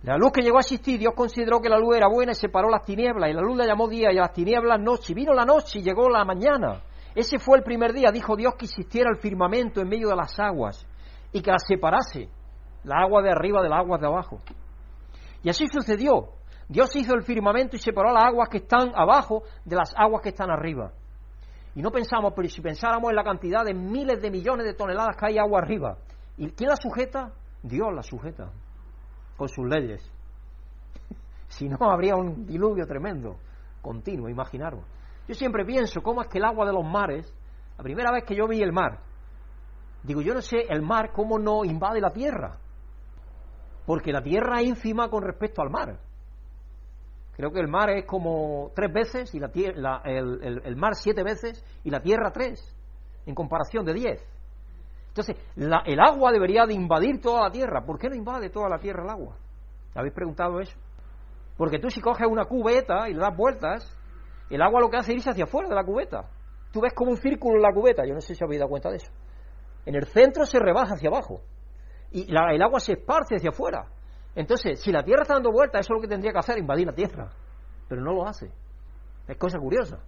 [0.04, 2.70] La luz que llegó a existir, Dios consideró que la luz era buena y separó
[2.70, 5.46] las tinieblas, y la luz la llamó día y las tinieblas noche, y vino la
[5.46, 6.82] noche y llegó la mañana.
[7.16, 10.38] Ese fue el primer día, dijo Dios que existiera el firmamento en medio de las
[10.39, 10.86] aguas
[11.32, 12.28] y que las separase,
[12.84, 14.39] la agua de arriba de las aguas de abajo.
[15.42, 16.30] Y así sucedió.
[16.68, 20.30] Dios hizo el firmamento y separó las aguas que están abajo de las aguas que
[20.30, 20.92] están arriba.
[21.76, 25.16] Y no pensamos, pero si pensáramos en la cantidad de miles de millones de toneladas
[25.16, 25.98] que hay agua arriba,
[26.38, 27.32] ¿y quién la sujeta?
[27.62, 28.52] Dios la sujeta,
[29.38, 30.10] con sus leyes.
[31.48, 33.38] si no, habría un diluvio tremendo,
[33.82, 34.84] continuo, imaginaros.
[35.28, 37.34] Yo siempre pienso cómo es que el agua de los mares,
[37.78, 39.00] la primera vez que yo vi el mar,
[40.04, 42.58] digo, yo no sé el mar cómo no invade la tierra,
[43.86, 46.00] porque la tierra es ínfima con respecto al mar.
[47.36, 51.89] Creo que el mar es como tres veces y la, el, mar siete veces y
[51.89, 52.62] la tierra tres,
[53.26, 54.22] en comparación de diez.
[55.15, 57.86] Entonces, el agua debería de invadir toda la tierra.
[57.86, 59.38] ¿Por qué no invade toda la tierra el agua?
[59.93, 60.76] ¿Habéis preguntado eso?
[61.56, 63.95] Porque tú si coges una cubeta y le das vueltas,
[64.49, 66.28] el agua lo que hace es irse hacia afuera de la cubeta.
[66.71, 68.89] Tú ves como un círculo en la cubeta, yo no sé si habéis dado cuenta
[68.89, 69.12] de eso.
[69.86, 71.41] En el centro se rebaja hacia abajo
[72.12, 73.86] y el agua se esparce hacia afuera.
[74.34, 76.88] Entonces, si la Tierra está dando vueltas, eso es lo que tendría que hacer, invadir
[76.88, 77.30] la Tierra.
[77.88, 78.52] Pero no lo hace.
[79.28, 79.99] Es cosa curiosa.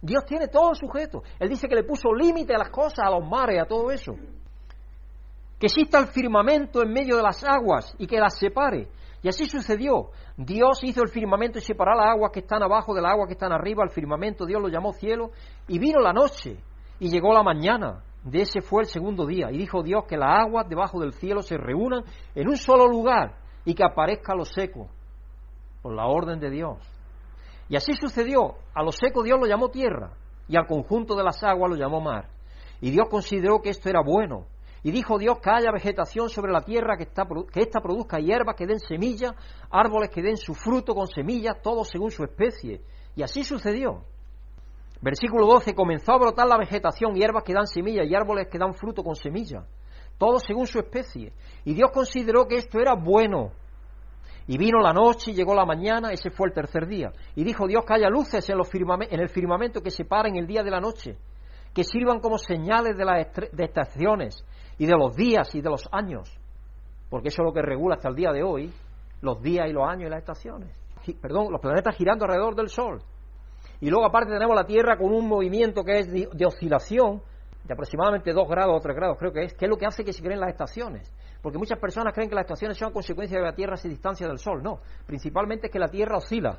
[0.00, 1.22] Dios tiene todo sujeto.
[1.38, 4.14] Él dice que le puso límite a las cosas, a los mares, a todo eso.
[5.58, 8.88] Que exista el firmamento en medio de las aguas y que las separe.
[9.22, 10.10] Y así sucedió.
[10.36, 13.32] Dios hizo el firmamento y separó las aguas que están abajo de las aguas que
[13.32, 13.82] están arriba.
[13.82, 15.32] El firmamento Dios lo llamó cielo.
[15.66, 16.56] Y vino la noche
[17.00, 18.04] y llegó la mañana.
[18.22, 19.50] De ese fue el segundo día.
[19.50, 22.04] Y dijo Dios que las aguas debajo del cielo se reúnan
[22.36, 24.88] en un solo lugar y que aparezca lo seco,
[25.82, 26.78] por la orden de Dios.
[27.68, 28.56] Y así sucedió.
[28.74, 30.12] A lo seco Dios lo llamó tierra
[30.48, 32.28] y al conjunto de las aguas lo llamó mar.
[32.80, 34.46] Y Dios consideró que esto era bueno.
[34.82, 38.54] Y dijo Dios que haya vegetación sobre la tierra, que, está, que ésta produzca hierbas
[38.56, 39.34] que den semilla,
[39.70, 42.80] árboles que den su fruto con semillas, todo según su especie.
[43.16, 44.04] Y así sucedió.
[45.00, 48.74] Versículo 12, comenzó a brotar la vegetación, hierbas que dan semilla y árboles que dan
[48.74, 49.64] fruto con semilla,
[50.16, 51.32] todo según su especie.
[51.64, 53.52] Y Dios consideró que esto era bueno.
[54.48, 57.12] Y vino la noche y llegó la mañana, ese fue el tercer día.
[57.36, 60.62] Y dijo Dios que haya luces en, los en el firmamento que separen el día
[60.62, 61.18] de la noche,
[61.74, 64.42] que sirvan como señales de las de estaciones
[64.78, 66.34] y de los días y de los años,
[67.10, 68.72] porque eso es lo que regula hasta el día de hoy,
[69.20, 70.70] los días y los años y las estaciones.
[71.20, 73.02] Perdón, los planetas girando alrededor del Sol.
[73.80, 77.22] Y luego aparte tenemos la Tierra con un movimiento que es de, oscilación
[77.64, 80.04] de aproximadamente 2 grados o 3 grados, creo que es, que es lo que hace
[80.04, 81.12] que se creen las estaciones.
[81.42, 84.26] Porque muchas personas creen que las estaciones son consecuencia de que la Tierra se distancia
[84.26, 84.62] del Sol.
[84.62, 86.58] No, principalmente es que la Tierra oscila.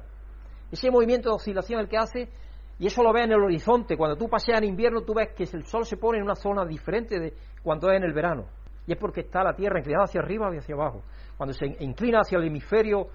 [0.71, 2.29] Ese movimiento de oscilación el que hace,
[2.77, 5.43] y eso lo ves en el horizonte, cuando tú paseas en invierno tú ves que
[5.43, 8.45] el Sol se pone en una zona diferente de cuando es en el verano.
[8.87, 11.03] Y es porque está la Tierra inclinada hacia arriba y hacia abajo.
[11.37, 13.07] Cuando se inclina hacia el hemisferio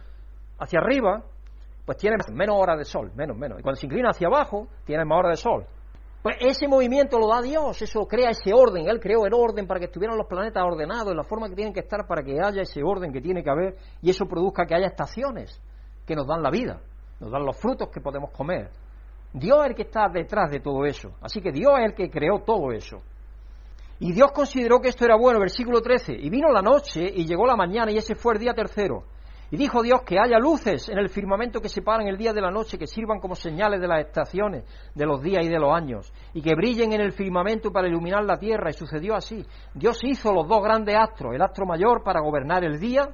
[0.59, 1.24] hacia arriba,
[1.85, 3.59] pues tiene menos horas de sol, menos, menos.
[3.59, 5.66] Y cuando se inclina hacia abajo, tiene más horas de sol.
[6.24, 8.88] Pues ese movimiento lo da Dios, eso crea ese orden.
[8.88, 11.74] Él creó el orden para que estuvieran los planetas ordenados en la forma que tienen
[11.74, 14.74] que estar para que haya ese orden que tiene que haber y eso produzca que
[14.74, 15.60] haya estaciones
[16.06, 16.80] que nos dan la vida,
[17.20, 18.70] nos dan los frutos que podemos comer.
[19.34, 21.10] Dios es el que está detrás de todo eso.
[21.20, 23.02] Así que Dios es el que creó todo eso.
[23.98, 26.14] Y Dios consideró que esto era bueno, versículo 13.
[26.14, 29.04] Y vino la noche y llegó la mañana y ese fue el día tercero.
[29.50, 32.50] Y dijo Dios que haya luces en el firmamento que separan el día de la
[32.50, 36.12] noche, que sirvan como señales de las estaciones, de los días y de los años,
[36.33, 38.70] y que brillen en el firmamento para iluminar la tierra.
[38.70, 39.44] Y sucedió así.
[39.74, 43.09] Dios hizo los dos grandes astros, el astro mayor para gobernar el día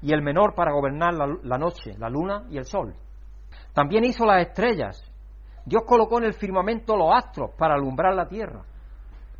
[0.00, 2.94] y el menor para gobernar la, noche, la luna y el sol.
[3.72, 5.02] También hizo las estrellas.
[5.64, 8.64] Dios colocó en el firmamento los astros para alumbrar la tierra.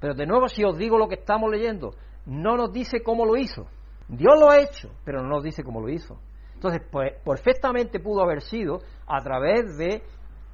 [0.01, 1.95] Pero de nuevo, si os digo lo que estamos leyendo,
[2.27, 3.67] no nos dice cómo lo hizo.
[4.09, 6.19] Dios lo ha hecho, pero no nos dice cómo lo hizo.
[6.63, 10.01] Entonces, pues, perfectamente pudo haber sido a través de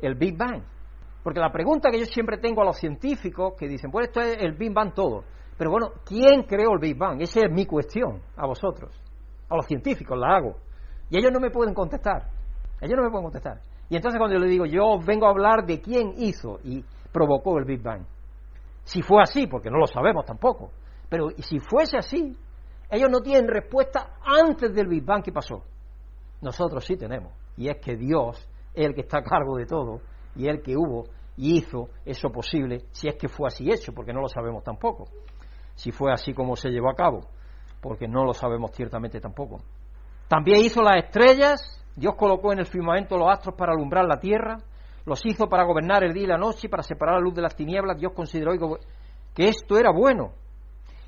[0.01, 0.63] el Big Bang.
[1.23, 4.39] Porque la pregunta que yo siempre tengo a los científicos que dicen, pues esto es
[4.41, 5.25] el Big Bang todo.
[5.59, 7.21] Pero bueno, ¿quién creó el Big Bang?
[7.21, 8.91] Esa es mi cuestión a vosotros.
[9.51, 10.57] A los científicos la hago.
[11.11, 12.31] Y ellos no me pueden contestar.
[12.81, 13.61] Ellos no me pueden contestar.
[13.91, 17.59] Y entonces cuando yo le digo, yo vengo a hablar de quién hizo y provocó
[17.59, 18.07] el Big Bang.
[18.85, 20.71] Si fue así, porque no lo sabemos tampoco.
[21.11, 22.35] Pero si fuese así,
[22.89, 25.65] ellos no tienen respuesta antes del Big Bang que pasó.
[26.41, 27.33] Nosotros sí tenemos.
[27.57, 28.39] Y es que Dios
[28.75, 30.01] es el que está a cargo de todo
[30.37, 31.05] y el que hubo
[31.37, 35.05] y hizo eso posible, si es que fue así hecho, porque no lo sabemos tampoco,
[35.77, 37.21] si fue así como se llevó a cabo,
[37.81, 39.59] porque no lo sabemos ciertamente tampoco.
[40.27, 44.59] También hizo las estrellas, Dios colocó en el firmamento los astros para alumbrar la tierra,
[45.07, 47.55] los hizo para gobernar el día y la noche, para separar la luz de las
[47.55, 48.53] tinieblas, Dios consideró
[49.33, 50.33] que esto era bueno.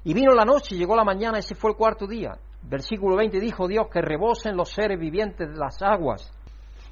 [0.04, 2.38] Y vino la noche, llegó la mañana, ese fue el cuarto día.
[2.62, 6.32] Versículo 20 dijo Dios que rebosen los seres vivientes de las aguas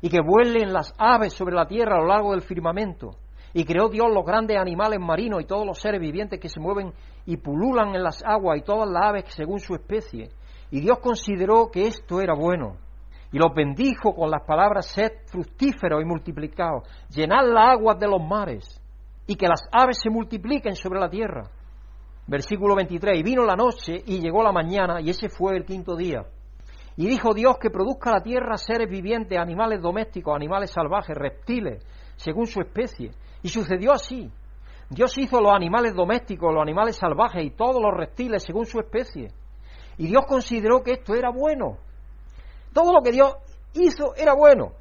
[0.00, 3.10] y que vuelen las aves sobre la tierra a lo largo del firmamento.
[3.54, 6.92] Y creó Dios los grandes animales marinos y todos los seres vivientes que se mueven
[7.26, 10.28] y pululan en las aguas y todas las aves según su especie.
[10.70, 12.76] Y Dios consideró que esto era bueno.
[13.32, 18.22] Y los bendijo con las palabras sed fructíferos y multiplicados, llenad las aguas de los
[18.22, 18.80] mares
[19.26, 21.44] y que las aves se multipliquen sobre la tierra.
[22.28, 23.18] Versículo 23.
[23.18, 26.24] Y vino la noche y llegó la mañana y ese fue el quinto día.
[26.96, 31.82] Y dijo Dios que produzca la tierra seres vivientes, animales domésticos, animales salvajes, reptiles,
[32.16, 33.12] según su especie.
[33.42, 34.30] Y sucedió así.
[34.90, 39.28] Dios hizo los animales domésticos, los animales salvajes y todos los reptiles según su especie.
[39.96, 41.78] Y Dios consideró que esto era bueno.
[42.72, 43.36] Todo lo que Dios
[43.74, 44.72] hizo era bueno.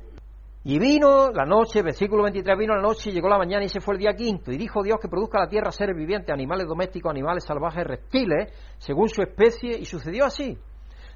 [0.69, 3.79] Y vino la noche, versículo 23, vino la noche y llegó la mañana y se
[3.79, 4.51] fue el día quinto.
[4.51, 9.07] Y dijo Dios que produzca la tierra seres vivientes, animales domésticos, animales salvajes, reptiles, según
[9.07, 9.79] su especie.
[9.79, 10.57] Y sucedió así.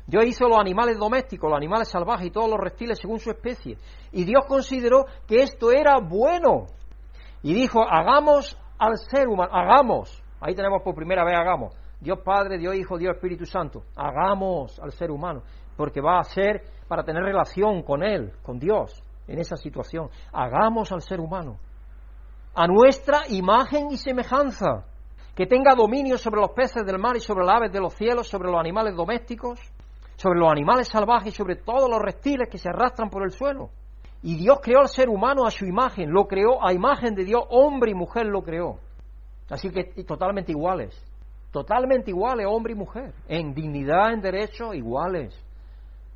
[0.07, 3.77] Dios hizo los animales domésticos, los animales salvajes y todos los reptiles según su especie.
[4.13, 6.67] Y Dios consideró que esto era bueno.
[7.43, 10.23] Y dijo, hagamos al ser humano, hagamos.
[10.39, 11.75] Ahí tenemos por primera vez, hagamos.
[11.99, 13.83] Dios Padre, Dios Hijo, Dios Espíritu Santo.
[13.97, 15.43] Hagamos al ser humano,
[15.75, 20.09] porque va a ser para tener relación con Él, con Dios, en esa situación.
[20.31, 21.57] Hagamos al ser humano.
[22.53, 24.85] A nuestra imagen y semejanza.
[25.35, 28.27] Que tenga dominio sobre los peces del mar y sobre las aves de los cielos,
[28.27, 29.59] sobre los animales domésticos,
[30.17, 33.69] sobre los animales salvajes y sobre todos los reptiles que se arrastran por el suelo.
[34.21, 37.43] Y Dios creó al ser humano a su imagen, lo creó a imagen de Dios,
[37.49, 38.77] hombre y mujer lo creó.
[39.49, 40.93] Así que totalmente iguales,
[41.51, 45.33] totalmente iguales, hombre y mujer, en dignidad, en derechos, iguales.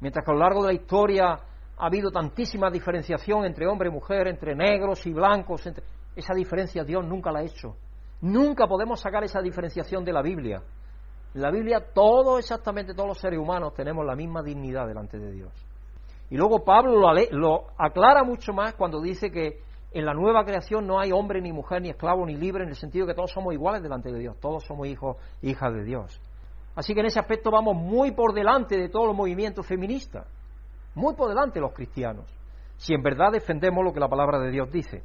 [0.01, 1.39] Mientras que a lo largo de la historia
[1.77, 5.67] ha habido tantísima diferenciación entre hombre y mujer, entre negros y blancos,
[6.15, 7.75] esa diferencia Dios nunca la ha hecho.
[8.21, 10.61] Nunca podemos sacar esa diferenciación de la Biblia.
[11.33, 15.31] En la Biblia todos, exactamente todos los seres humanos tenemos la misma dignidad delante de
[15.31, 15.51] Dios.
[16.29, 19.59] Y luego Pablo lo, lo, aclara mucho más cuando dice que
[19.91, 22.75] en la nueva creación no hay hombre ni mujer, ni esclavo ni libre, en el
[22.75, 26.21] sentido que todos somos iguales delante de Dios, todos somos hijos hijas de Dios.
[26.75, 30.25] Así que en ese aspecto vamos muy por delante de todos los movimientos feministas,
[30.95, 32.25] muy por delante de los cristianos,
[32.77, 35.03] si en verdad defendemos lo que la palabra de Dios dice.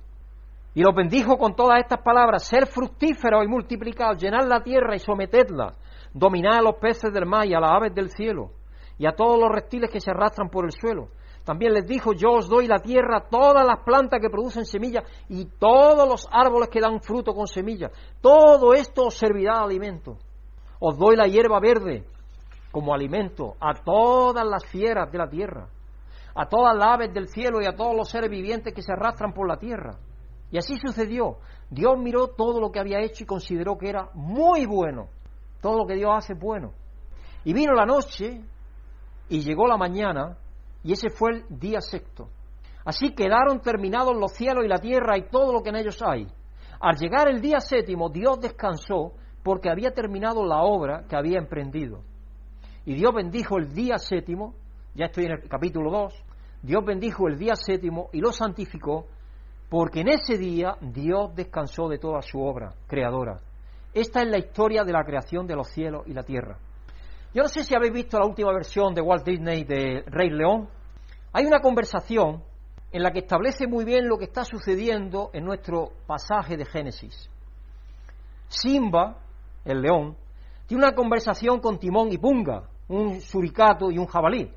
[0.74, 5.00] Y los bendijo con todas estas palabras, ser fructíferos y multiplicados, llenar la tierra y
[5.00, 5.74] sometedla,
[6.14, 8.50] dominar a los peces del mar y a las aves del cielo,
[8.96, 11.08] y a todos los reptiles que se arrastran por el suelo.
[11.44, 15.46] También les dijo, yo os doy la tierra, todas las plantas que producen semillas y
[15.46, 17.90] todos los árboles que dan fruto con semillas.
[18.20, 20.18] Todo esto os servirá de alimento.
[20.78, 22.04] Os doy la hierba verde
[22.70, 25.66] como alimento a todas las fieras de la tierra,
[26.34, 29.32] a todas las aves del cielo y a todos los seres vivientes que se arrastran
[29.32, 29.98] por la tierra.
[30.50, 31.38] Y así sucedió.
[31.70, 35.08] Dios miró todo lo que había hecho y consideró que era muy bueno.
[35.60, 36.72] Todo lo que Dios hace es bueno.
[37.44, 38.42] Y vino la noche
[39.28, 40.36] y llegó la mañana
[40.82, 42.28] y ese fue el día sexto.
[42.84, 46.26] Así quedaron terminados los cielos y la tierra y todo lo que en ellos hay.
[46.80, 49.12] Al llegar el día séptimo, Dios descansó
[49.42, 52.02] porque había terminado la obra que había emprendido.
[52.86, 54.54] Y Dios bendijo el día séptimo,
[54.94, 56.24] ya estoy en el capítulo 2,
[56.62, 59.06] Dios bendijo el día séptimo y lo santificó
[59.68, 63.40] porque en ese día Dios descansó de toda su obra creadora.
[63.94, 66.58] Esta es la historia de la creación de los cielos y la tierra.
[67.32, 70.68] Yo no sé si habéis visto la última versión de Walt Disney de Rey León.
[71.32, 72.42] Hay una conversación
[72.92, 77.30] en la que establece muy bien lo que está sucediendo en nuestro pasaje de Génesis.
[78.48, 79.18] Simba,
[79.64, 80.16] el león,
[80.66, 84.52] tiene una conversación con Timón y Punga, un suricato y un jabalí,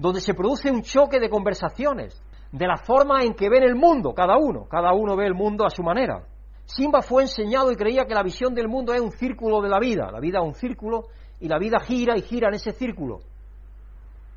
[0.00, 4.14] donde se produce un choque de conversaciones, de la forma en que ven el mundo,
[4.14, 6.24] cada uno, cada uno ve el mundo a su manera.
[6.64, 9.78] Simba fue enseñado y creía que la visión del mundo es un círculo de la
[9.78, 10.10] vida.
[10.10, 11.08] La vida es un círculo
[11.38, 13.18] y la vida gira y gira en ese círculo.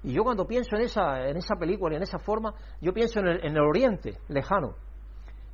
[0.04, 3.22] Y yo cuando pienso en esa, en esa película y en esa forma, yo pienso
[3.22, 4.74] en el, en el Oriente lejano.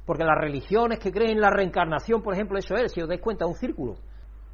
[0.08, 3.22] Porque las religiones que creen en la reencarnación, por ejemplo, eso es, si os dais
[3.22, 3.94] cuenta, un círculo.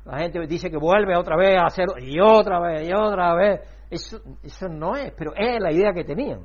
[0.04, 3.62] La gente dice que vuelve otra vez a hacer, y otra vez, y otra vez.
[3.90, 6.42] Eso, eso no es, pero es la idea que tenían.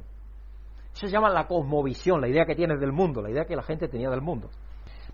[0.92, 3.62] Eso se llama la cosmovisión, la idea que tienes del mundo, la idea que la
[3.62, 4.50] gente tenía del mundo.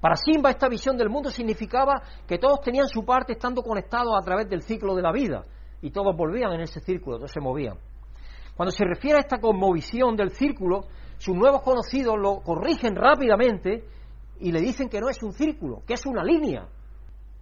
[0.00, 4.22] Para Simba esta visión del mundo significaba que todos tenían su parte estando conectados a
[4.22, 5.44] través del ciclo de la vida
[5.80, 7.78] y todos volvían en ese círculo, todos se movían.
[8.56, 10.86] Cuando se refiere a esta conmovisión del círculo,
[11.18, 13.84] sus nuevos conocidos lo corrigen rápidamente
[14.40, 16.66] y le dicen que no es un círculo, que es una línea.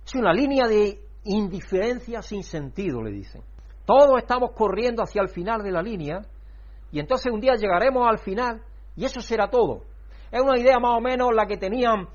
[0.04, 3.42] Es una línea de indiferencia sin sentido, le dicen.
[3.86, 6.22] Todos estamos corriendo hacia el final de la línea
[6.90, 8.62] y entonces un día llegaremos al final
[8.96, 9.82] y eso será todo.
[10.30, 12.08] Es una idea más o menos la que tenían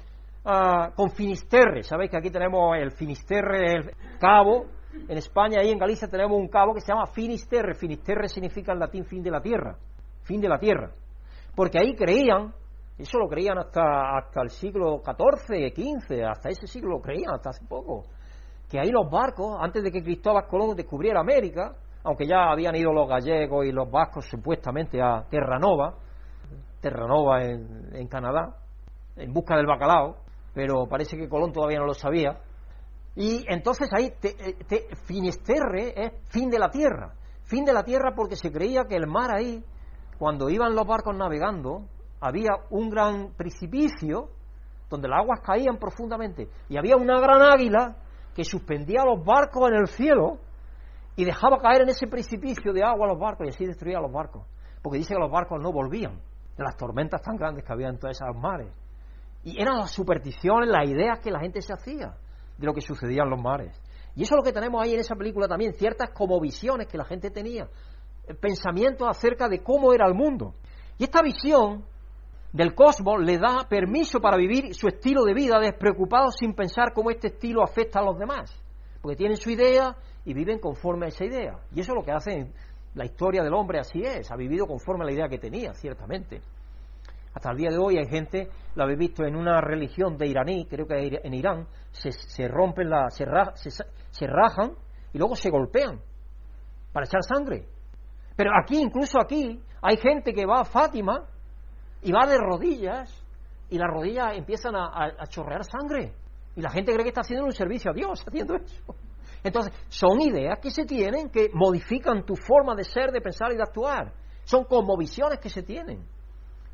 [0.46, 1.84] ah, con Finisterre.
[1.84, 4.66] Sabéis que aquí tenemos el Finisterre, el cabo.
[5.08, 7.76] En España y en Galicia tenemos un cabo que se llama Finisterre.
[7.76, 9.78] Finisterre significa en latín fin de la tierra.
[10.24, 10.92] Fin de la tierra.
[11.56, 12.54] Porque ahí creían,
[12.98, 17.52] eso lo creían hasta, hasta el siglo XIV, XV, hasta ese siglo lo creían, hasta
[17.52, 18.06] hace poco
[18.70, 22.94] que ahí los barcos, antes de que Cristóbal Colón descubriera América, aunque ya habían ido
[22.94, 25.96] los gallegos y los vascos supuestamente a Terranova,
[26.80, 28.56] Terranova en, en Canadá,
[29.16, 30.18] en busca del bacalao,
[30.54, 32.40] pero parece que Colón todavía no lo sabía.
[33.16, 34.14] Y entonces ahí
[35.06, 37.14] Finisterre es fin de la tierra,
[37.44, 39.64] fin de la tierra porque se creía que el mar ahí,
[40.18, 41.86] cuando iban los barcos navegando,
[42.22, 44.30] había un gran precipicio
[44.90, 47.96] donde las aguas caían profundamente y había una gran águila
[48.36, 50.38] que suspendía los barcos en el cielo
[51.16, 54.46] y dejaba caer en ese precipicio de agua los barcos y así destruía los barcos.
[54.82, 56.20] Porque dice que los barcos no volvían
[56.58, 58.72] de las tormentas tan grandes que había en todos esos mares.
[59.44, 62.16] Y eran las supersticiones, las ideas que la gente se hacía
[62.58, 63.80] de lo que sucedía en los mares.
[64.16, 66.98] Y eso es lo que tenemos ahí en esa película también, ciertas como visiones que
[66.98, 67.68] la gente tenía,
[68.42, 70.56] pensamientos acerca de cómo era el mundo.
[70.98, 71.86] Y esta visión
[72.52, 77.12] del cosmos le da permiso para vivir su estilo de vida despreocupado sin pensar cómo
[77.12, 78.52] este estilo afecta a los demás.
[79.02, 79.96] Porque tienen su idea
[80.26, 81.60] y viven conforme a esa idea.
[81.74, 82.52] Y eso es lo que hace
[82.96, 86.42] la historia del hombre, así es, ha vivido conforme a la idea que tenía, ciertamente.
[87.34, 90.66] Hasta el día de hoy hay gente, lo habéis visto en una religión de iraní,
[90.66, 93.26] creo que en Irán, se, rompen, la, se,
[94.10, 94.74] se rajan
[95.14, 96.02] y luego se golpean
[96.92, 97.68] para echar sangre.
[98.36, 101.28] Pero aquí, incluso aquí, hay gente que va a Fátima
[102.02, 103.14] y va de rodillas
[103.70, 106.14] y las rodillas empiezan a, chorrear sangre.
[106.56, 108.96] Y la gente cree que está haciendo un servicio a Dios haciendo eso.
[109.44, 113.56] Entonces, son ideas que se tienen que modifican tu forma de ser, de pensar y
[113.56, 114.12] de actuar.
[114.44, 116.04] Son como visiones que se tienen.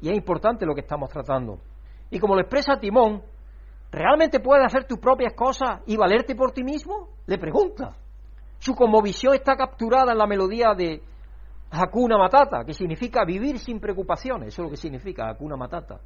[0.02, 1.60] Y es importante lo que estamos tratando.
[2.10, 3.22] Y como lo expresa Timón,
[3.92, 7.10] ¿realmente puedes hacer tus propias cosas y valerte por ti mismo?
[7.28, 7.96] Le pregunta.
[8.60, 8.74] Su
[9.04, 11.04] visión está capturada en la melodía de
[11.72, 14.50] Hakuna Matata, que significa vivir sin preocupaciones.
[14.50, 16.00] Eso es lo que significa Hakuna Matata.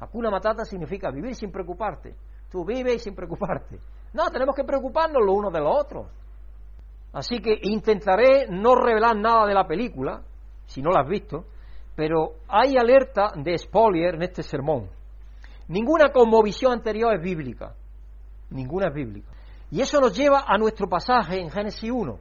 [0.00, 2.14] Hakuna Matata significa vivir sin preocuparte.
[2.50, 3.78] Tú vives sin preocuparte.
[4.12, 6.06] No, tenemos que preocuparnos los unos de los otros.
[7.12, 10.22] Así que intentaré no revelar nada de la película,
[10.66, 11.46] si no la has visto,
[11.94, 14.88] pero hay alerta de spoiler en este sermón.
[15.68, 17.74] Ninguna conmovisión anterior es bíblica.
[18.50, 19.28] Ninguna es bíblica.
[19.70, 22.18] Y eso nos lleva a nuestro pasaje en Génesis 1.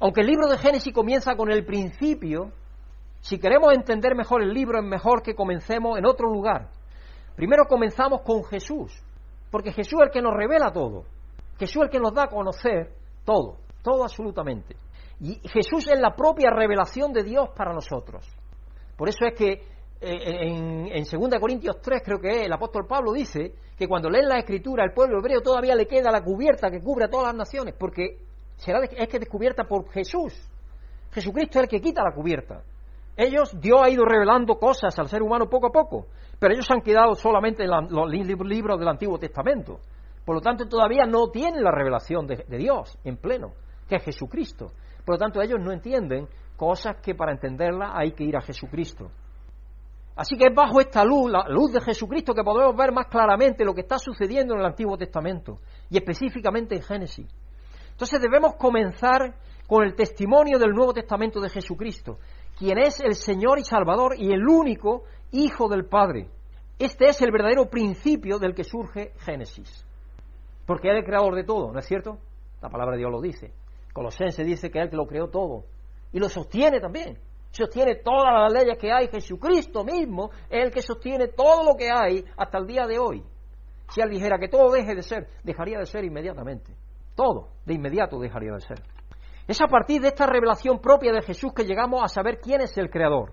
[0.00, 2.52] Aunque el libro de Génesis comienza con el principio,
[3.20, 6.70] si queremos entender mejor el libro es mejor que comencemos en otro lugar.
[7.36, 8.90] Primero comenzamos con Jesús,
[9.50, 11.04] porque Jesús es el que nos revela todo.
[11.58, 12.94] Jesús es el que nos da a conocer
[13.26, 14.74] todo, todo absolutamente.
[15.20, 18.26] Y Jesús es la propia revelación de Dios para nosotros.
[18.96, 19.52] Por eso es que
[20.00, 24.28] eh, en, en 2 Corintios 3 creo que el apóstol Pablo dice que cuando leen
[24.28, 27.36] la escritura al pueblo hebreo todavía le queda la cubierta que cubre a todas las
[27.36, 28.29] naciones, porque
[28.60, 30.32] será es que descubierta por Jesús.
[31.12, 32.62] Jesucristo es el que quita la cubierta.
[33.16, 36.06] Ellos, Dios ha ido revelando cosas al ser humano poco a poco,
[36.38, 39.80] pero ellos han quedado solamente en los libros del Antiguo Testamento.
[40.24, 43.52] Por lo tanto, todavía no tienen la revelación de, Dios en pleno,
[43.88, 44.72] que es Jesucristo.
[45.04, 49.10] Por lo tanto, ellos no entienden cosas que para entenderlas hay que ir a Jesucristo.
[50.16, 53.64] Así que es bajo esta luz, la luz de Jesucristo, que podemos ver más claramente
[53.64, 55.58] lo que está sucediendo en el Antiguo Testamento,
[55.88, 57.26] y específicamente en Génesis.
[58.00, 59.34] Entonces debemos comenzar
[59.66, 62.16] con el testimonio del Nuevo Testamento de Jesucristo,
[62.58, 66.30] quien es el Señor y Salvador y el único Hijo del Padre.
[66.78, 69.84] Este es el verdadero principio del que surge Génesis.
[70.64, 72.16] Porque Él es el creador de todo, ¿no es cierto?
[72.62, 73.52] La palabra de Dios lo dice.
[73.92, 75.64] Colosense dice que Él lo creó todo.
[76.10, 77.18] Y lo sostiene también.
[77.50, 79.08] Sostiene todas las leyes que hay.
[79.08, 83.22] Jesucristo mismo es el que sostiene todo lo que hay hasta el día de hoy.
[83.90, 86.74] Si Él dijera que todo deje de ser, dejaría de ser inmediatamente.
[87.14, 88.82] Todo de inmediato dejaría de ser.
[89.46, 92.76] Es a partir de esta revelación propia de Jesús que llegamos a saber quién es
[92.78, 93.32] el Creador.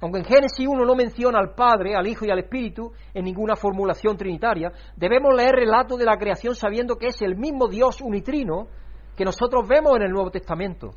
[0.00, 3.54] Aunque en Génesis 1 no menciona al Padre, al Hijo y al Espíritu en ninguna
[3.54, 8.00] formulación trinitaria, debemos leer el relato de la creación sabiendo que es el mismo Dios
[8.00, 8.66] unitrino
[9.16, 10.90] que nosotros vemos en el Nuevo Testamento,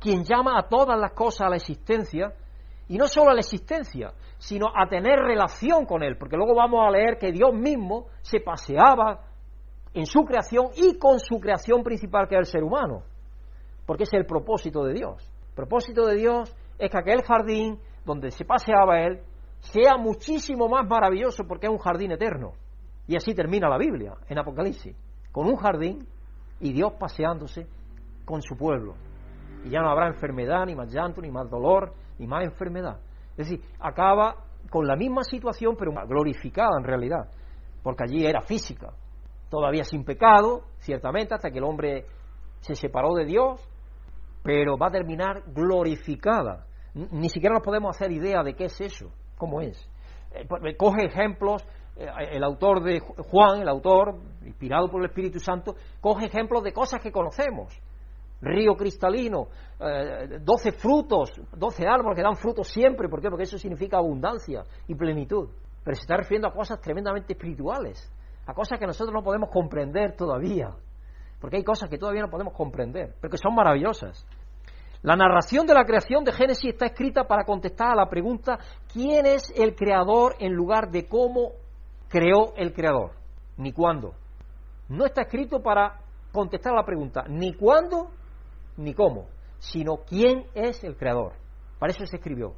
[0.00, 2.32] quien llama a todas las cosas a la existencia,
[2.88, 6.80] y no solo a la existencia, sino a tener relación con Él, porque luego vamos
[6.86, 9.20] a leer que Dios mismo se paseaba
[9.94, 13.02] en su creación y con su creación principal que es el ser humano,
[13.86, 15.30] porque es el propósito de Dios.
[15.50, 19.20] El propósito de Dios es que aquel jardín donde se paseaba él
[19.60, 22.52] sea muchísimo más maravilloso porque es un jardín eterno.
[23.06, 24.94] Y así termina la Biblia en Apocalipsis,
[25.32, 26.06] con un jardín
[26.60, 27.66] y Dios paseándose
[28.24, 28.94] con su pueblo.
[29.64, 33.00] Y ya no habrá enfermedad, ni más llanto, ni más dolor, ni más enfermedad.
[33.36, 34.36] Es decir, acaba
[34.70, 37.30] con la misma situación, pero glorificada en realidad,
[37.82, 38.92] porque allí era física,
[39.50, 42.06] todavía sin pecado, ciertamente, hasta que el hombre
[42.60, 43.60] se separó de Dios,
[44.42, 46.66] pero va a terminar glorificada.
[46.94, 49.78] Ni siquiera nos podemos hacer idea de qué es eso, cómo es.
[50.32, 51.64] Eh, pues, coge ejemplos,
[51.96, 56.72] eh, el autor de Juan, el autor, inspirado por el Espíritu Santo, coge ejemplos de
[56.72, 57.78] cosas que conocemos.
[58.40, 59.48] Río cristalino,
[59.80, 63.08] eh, doce frutos, doce árboles que dan frutos siempre.
[63.08, 63.28] ¿Por qué?
[63.28, 65.48] Porque eso significa abundancia y plenitud.
[65.82, 68.12] Pero se está refiriendo a cosas tremendamente espirituales,
[68.48, 70.70] a cosas que nosotros no podemos comprender todavía.
[71.38, 74.26] Porque hay cosas que todavía no podemos comprender, pero que son maravillosas.
[75.02, 78.58] La narración de la creación de Génesis está escrita para contestar a la pregunta
[78.90, 81.52] ¿quién es el creador en lugar de cómo
[82.08, 83.12] creó el creador?
[83.58, 84.14] Ni cuándo.
[84.88, 86.00] No está escrito para
[86.32, 88.10] contestar a la pregunta ni cuándo
[88.78, 89.26] ni cómo,
[89.58, 91.34] sino quién es el creador.
[91.78, 92.54] Para eso se escribió.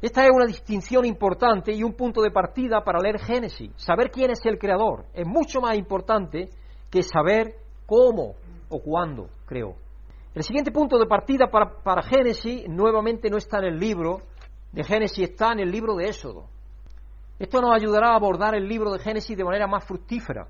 [0.00, 3.70] Esta es una distinción importante y un punto de partida para leer Génesis.
[3.76, 6.48] Saber quién es el creador es mucho más importante
[6.90, 8.34] que saber cómo
[8.70, 9.74] o cuándo creó.
[10.34, 14.22] El siguiente punto de partida para, Génesis nuevamente no está en el libro
[14.72, 16.46] de Génesis, está en el libro de Éxodo.
[17.38, 20.46] Esto nos ayudará a abordar el libro de Génesis de manera más fructífera.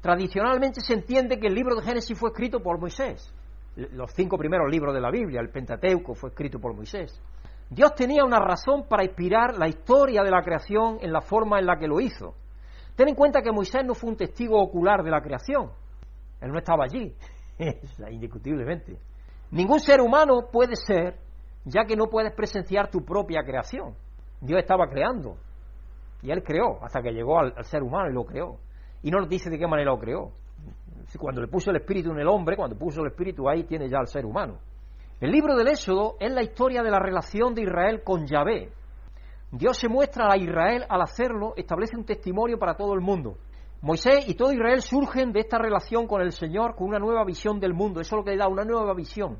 [0.00, 3.34] Tradicionalmente se entiende que el libro de Génesis fue escrito por Moisés.
[3.74, 7.20] Los cinco primeros libros de la Biblia, el Pentateuco, fue escrito por Moisés.
[7.68, 11.66] Dios tenía una razón para inspirar la historia de la creación en la forma en
[11.66, 12.34] la que lo hizo.
[12.94, 15.70] Ten en cuenta que Moisés no fue un testigo ocular de la creación.
[16.40, 17.14] Él no estaba allí,
[18.10, 18.98] indiscutiblemente.
[19.50, 21.18] Ningún ser humano puede ser,
[21.64, 23.94] ya que no puedes presenciar tu propia creación.
[24.40, 25.36] Dios estaba creando.
[26.22, 28.58] Y Él creó, hasta que llegó al, ser humano y lo creó.
[29.02, 30.32] Y no nos dice de qué manera lo creó.
[31.18, 33.98] Cuando le puso el espíritu en el hombre, cuando puso el espíritu ahí, tiene ya
[33.98, 34.58] al ser humano.
[35.18, 38.70] El libro del Éxodo es la historia de la relación de Israel con Yahvé.
[39.50, 43.38] Dios se muestra a Israel al hacerlo, establece un testimonio para todo el mundo.
[43.80, 47.58] Moisés y todo Israel surgen de esta relación con el Señor con una nueva visión
[47.58, 48.00] del mundo.
[48.00, 49.38] Eso es lo que le da una nueva visión.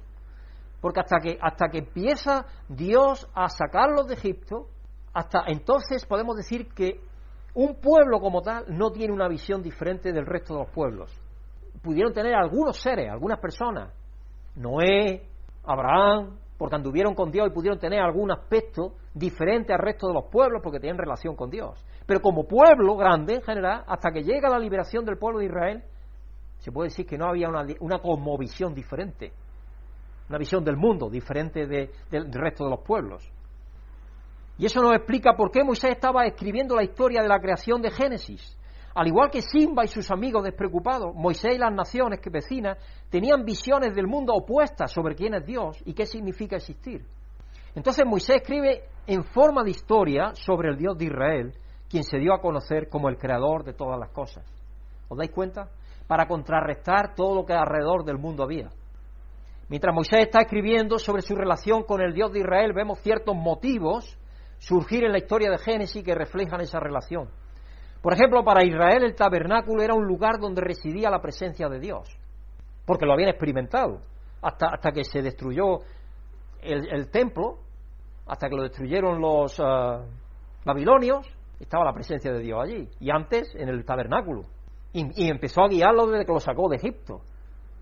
[0.80, 4.68] Porque hasta que, hasta que empieza Dios a sacarlos de Egipto,
[5.12, 7.02] hasta entonces podemos decir que
[7.52, 11.14] un pueblo como tal no tiene una visión diferente del resto de los pueblos.
[11.82, 13.92] Pudieron tener algunos seres, algunas personas,
[14.54, 15.35] Noé,
[15.66, 20.24] Abraham, porque anduvieron con Dios y pudieron tener algún aspecto diferente al resto de los
[20.30, 21.84] pueblos porque tenían relación con Dios.
[22.06, 25.82] Pero como pueblo grande en general, hasta que llega la liberación del pueblo de Israel,
[26.58, 29.32] se puede decir que no había una, una cosmovisión diferente,
[30.28, 33.30] una visión del mundo diferente del resto de los pueblos.
[34.58, 37.90] Y eso nos explica por qué Moisés estaba escribiendo la historia de la creación de
[37.90, 38.55] Génesis.
[38.96, 42.78] Al igual que Simba y sus amigos despreocupados, Moisés y las naciones que vecinas
[43.10, 47.04] tenían visiones del mundo opuestas sobre quién es Dios y qué significa existir.
[47.74, 51.52] Entonces Moisés escribe en forma de historia sobre el Dios de Israel,
[51.90, 54.46] quien se dio a conocer como el creador de todas las cosas.
[55.08, 55.68] ¿Os dais cuenta?
[56.06, 58.70] Para contrarrestar todo lo que alrededor del mundo había.
[59.68, 64.18] Mientras Moisés está escribiendo sobre su relación con el Dios de Israel, vemos ciertos motivos
[64.56, 67.28] surgir en la historia de Génesis que reflejan esa relación.
[68.06, 72.08] Por ejemplo, para Israel el tabernáculo era un lugar donde residía la presencia de Dios,
[72.86, 73.98] porque lo habían experimentado,
[74.42, 75.80] hasta, hasta que se destruyó
[76.62, 77.58] el, templo,
[78.28, 80.04] hasta que lo destruyeron los ah,
[80.64, 81.26] babilonios,
[81.58, 84.42] estaba la presencia de Dios allí, y antes en el tabernáculo.
[84.92, 87.22] Y, empezó a guiarlo desde que lo sacó de Egipto,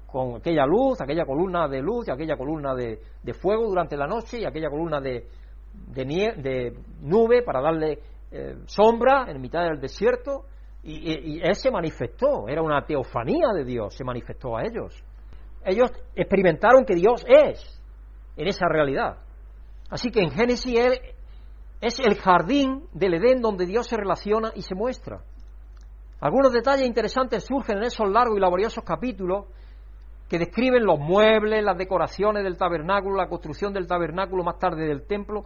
[0.06, 2.98] con aquella luz, aquella columna de luz y aquella columna de,
[3.42, 5.28] fuego durante la noche y aquella columna de,
[5.92, 7.98] de nube para darle
[8.36, 10.46] eh, sombra en mitad del desierto
[10.82, 14.92] y, Él se manifestó, era una teofanía de Dios, se manifestó a ellos.
[15.64, 17.80] Ellos experimentaron que Dios es
[18.36, 19.18] en esa realidad.
[19.88, 20.76] Así que en Génesis
[21.80, 25.22] es el jardín del Edén donde Dios se relaciona y se muestra.
[26.20, 29.46] Algunos detalles interesantes surgen en esos largos y laboriosos capítulos
[30.28, 35.06] que describen los muebles, las decoraciones del tabernáculo, la construcción del tabernáculo más tarde del
[35.06, 35.44] templo,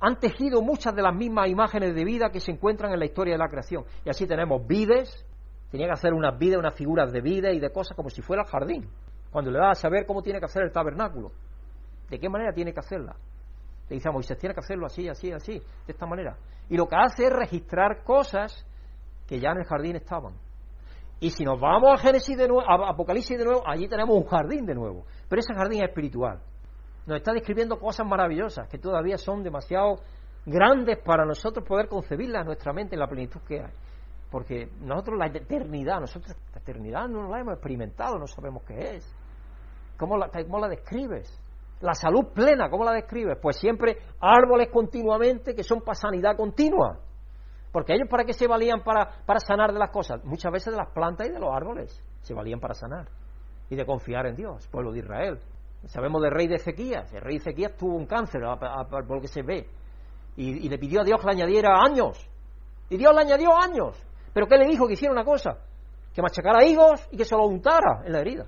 [0.00, 3.34] han tejido muchas de las mismas imágenes de vida que se encuentran en la historia
[3.34, 3.84] de la creación.
[4.04, 5.26] Y así tenemos vides,
[5.70, 8.42] tenía que hacer unas vides, unas figuras de vida y de cosas como si fuera
[8.42, 8.88] el jardín.
[9.30, 11.32] Cuando le da a saber cómo tiene que hacer el tabernáculo,
[12.08, 13.16] de qué manera tiene que hacerla.
[13.88, 16.36] Le dice a Moisés, tiene que hacerlo así, así, así, de esta manera.
[16.68, 18.64] Y lo que hace es registrar cosas
[19.26, 20.34] que ya en el jardín estaban.
[21.20, 24.24] Y si nos vamos a Génesis de nuevo, a Apocalipsis de nuevo, allí tenemos un
[24.24, 25.04] jardín de nuevo.
[25.28, 26.40] Pero ese jardín es espiritual
[27.08, 29.96] nos está describiendo cosas maravillosas que todavía son demasiado
[30.44, 33.72] grandes para nosotros poder concebirlas en nuestra mente en la plenitud que hay.
[34.30, 39.16] Porque nosotros la eternidad, nosotros la eternidad no la hemos experimentado, no sabemos qué es.
[39.96, 41.40] ¿Cómo la, cómo la describes?
[41.80, 43.38] La salud plena, ¿cómo la describes?
[43.40, 46.98] Pues siempre árboles continuamente que son para sanidad continua.
[47.72, 50.22] Porque ellos para qué se valían para, para sanar de las cosas?
[50.24, 53.08] Muchas veces de las plantas y de los árboles se valían para sanar.
[53.70, 55.40] Y de confiar en Dios, pueblo de Israel.
[55.86, 57.12] Sabemos del rey de Ezequías.
[57.12, 58.40] El rey de tuvo un cáncer,
[58.90, 59.68] por lo que se ve.
[60.36, 62.18] Y, le pidió a Dios que le añadiera años.
[62.90, 63.96] Y Dios le añadió años.
[64.32, 64.86] Pero ¿qué le dijo?
[64.86, 65.58] Que hiciera una cosa.
[66.14, 68.46] Que machacara higos y que se lo untara en la herida.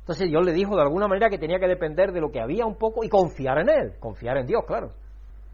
[0.00, 2.66] Entonces Dios le dijo de alguna manera que tenía que depender de lo que había
[2.66, 3.94] un poco y confiar en Él.
[4.00, 4.92] Confiar en Dios, claro.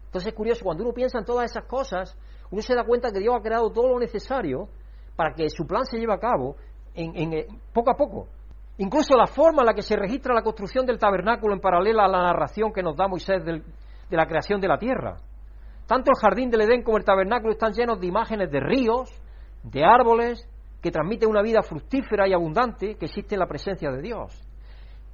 [0.05, 2.17] Entonces es curioso, cuando uno piensa en todas esas cosas,
[2.49, 4.69] uno se da cuenta que Dios ha creado todo lo necesario
[5.15, 6.55] para que su plan se lleve a cabo
[6.93, 8.27] en, eh, poco a poco.
[8.77, 12.07] Incluso la forma en la que se registra la construcción del tabernáculo en paralela a
[12.07, 13.63] la narración que nos da Moisés de
[14.11, 15.17] la creación de la tierra.
[15.87, 19.09] Tanto el jardín del Edén como el tabernáculo están llenos de imágenes de ríos,
[19.63, 20.47] de árboles,
[20.81, 24.43] que transmiten una vida fructífera y abundante que existe en la presencia de Dios.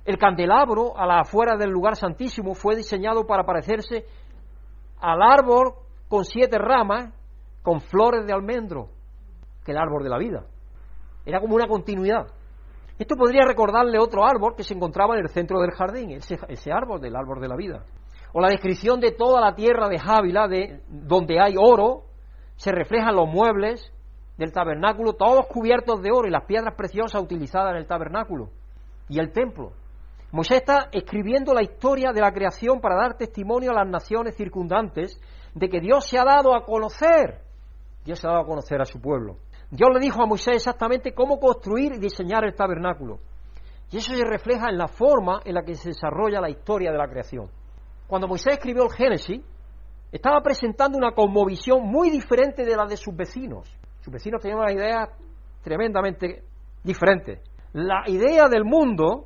[0.04, 4.06] El candelabro a la afuera del lugar santísimo fue diseñado para parecerse
[5.00, 5.74] al árbol
[6.10, 7.14] con siete ramas
[7.62, 8.90] con flores de almendro,
[9.64, 10.46] que el árbol de la vida.
[11.26, 12.28] Era como una continuidad.
[13.00, 17.02] Esto podría recordarle otro árbol que se encontraba en el centro del jardín, ese, árbol
[17.02, 17.84] del árbol de la vida.
[18.34, 22.04] O la descripción de toda la tierra de Jávila, de, donde hay oro,
[22.56, 23.92] se reflejan los muebles
[24.38, 28.50] del tabernáculo, todos cubiertos de oro y las piedras preciosas utilizadas en el tabernáculo
[29.10, 29.74] y el templo.
[30.32, 35.20] Moisés está escribiendo la historia de la creación para dar testimonio a las naciones circundantes
[35.54, 37.44] de que Dios se ha dado a conocer
[38.06, 39.38] Dios se ha dado a conocer a su pueblo.
[39.74, 43.18] Dios le dijo a Moisés exactamente cómo construir y diseñar el tabernáculo.
[43.90, 46.98] Y eso se refleja en la forma en la que se desarrolla la historia de
[47.00, 47.50] la creación.
[48.06, 49.42] Cuando Moisés escribió el Génesis,
[50.12, 53.68] estaba presentando una cosmovisión muy diferente de la de sus vecinos.
[54.02, 55.10] Sus vecinos tenían una idea
[55.64, 56.44] tremendamente
[56.84, 57.42] diferente.
[57.74, 59.26] La idea del mundo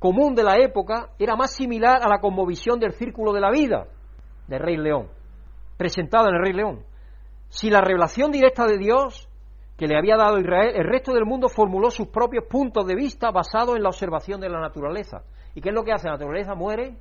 [0.00, 3.86] común de la época era más similar a la cosmovisión del círculo de la vida
[4.48, 5.06] del Rey León,
[5.76, 6.84] presentada en el Rey León.
[7.48, 9.28] Si la revelación directa de Dios
[9.76, 13.30] que le había dado Israel, el resto del mundo formuló sus propios puntos de vista
[13.30, 15.22] basados en la observación de la naturaleza.
[15.54, 16.06] ¿Y qué es lo que hace?
[16.06, 16.96] La naturaleza muere,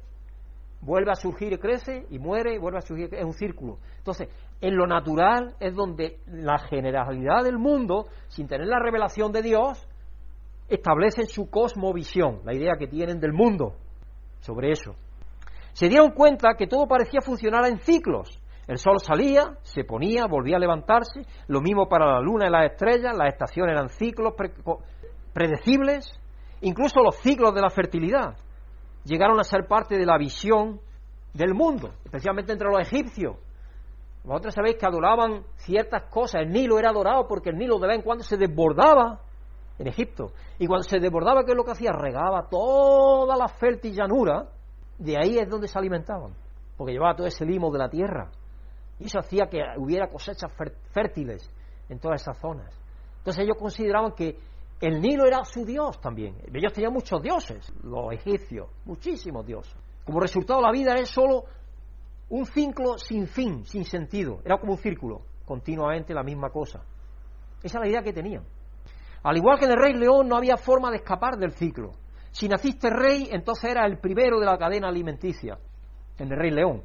[0.82, 3.13] vuelve a surgir y crece, y muere y vuelve a surgir.
[3.13, 3.78] Es un círculo.
[3.97, 9.43] Entonces, en lo natural es donde la generalidad del mundo, sin tener la revelación de
[9.43, 9.88] Dios,
[10.67, 13.76] establecen su cosmovisión, la idea que tienen del mundo
[14.39, 14.95] sobre eso.
[15.74, 20.55] Se dieron cuenta que todo parecía funcionar en ciclos, el sol salía, se ponía, volvía
[20.55, 24.34] a levantarse, lo mismo para la luna y las estrellas, las estaciones eran ciclos
[25.34, 26.18] predecibles,
[26.61, 28.36] incluso los ciclos de la fertilidad
[29.03, 30.80] llegaron a ser parte de la visión
[31.34, 33.36] del mundo, especialmente entre los egipcios.
[34.24, 37.97] Vosotros sabéis que adoraban ciertas cosas, el Nilo era adorado porque el Nilo de vez
[37.97, 39.20] en cuando se desbordaba
[39.78, 41.91] en Egipto, y cuando se desbordaba, ¿qué es lo que hacía?
[41.91, 44.45] Regaba toda la fértil llanura,
[44.97, 46.34] de ahí es donde se alimentaban,
[46.78, 48.30] porque llevaba todo ese limo de la tierra.
[48.99, 50.51] Y eso hacía que hubiera cosechas
[50.91, 51.49] fértiles
[51.89, 52.73] en todas esas zonas.
[53.17, 54.37] Entonces ellos consideraban que
[54.81, 56.35] el Nilo era su dios también.
[56.53, 59.75] Ellos tenían muchos dioses, los egipcios, muchísimos dioses.
[60.05, 61.45] Como resultado la vida es solo
[62.29, 64.41] un ciclo sin fin, sin sentido.
[64.43, 66.83] Era como un círculo, continuamente la misma cosa.
[67.61, 68.43] Esa es la idea que tenían.
[69.23, 71.91] Al igual que en el rey león no había forma de escapar del ciclo.
[72.31, 75.57] Si naciste rey, entonces era el primero de la cadena alimenticia,
[76.17, 76.83] en el rey león.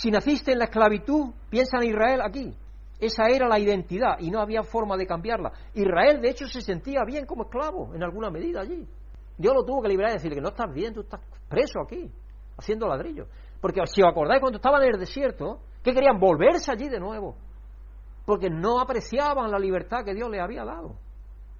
[0.00, 2.56] Si naciste en la esclavitud, piensa en Israel aquí.
[2.98, 5.52] Esa era la identidad y no había forma de cambiarla.
[5.74, 8.88] Israel, de hecho, se sentía bien como esclavo en alguna medida allí.
[9.36, 11.20] Dios lo tuvo que liberar y decirle que no estás bien, tú estás
[11.50, 12.10] preso aquí,
[12.56, 13.26] haciendo ladrillo.
[13.60, 17.36] Porque si os acordáis cuando estaban en el desierto, que querían volverse allí de nuevo.
[18.24, 20.96] Porque no apreciaban la libertad que Dios les había dado.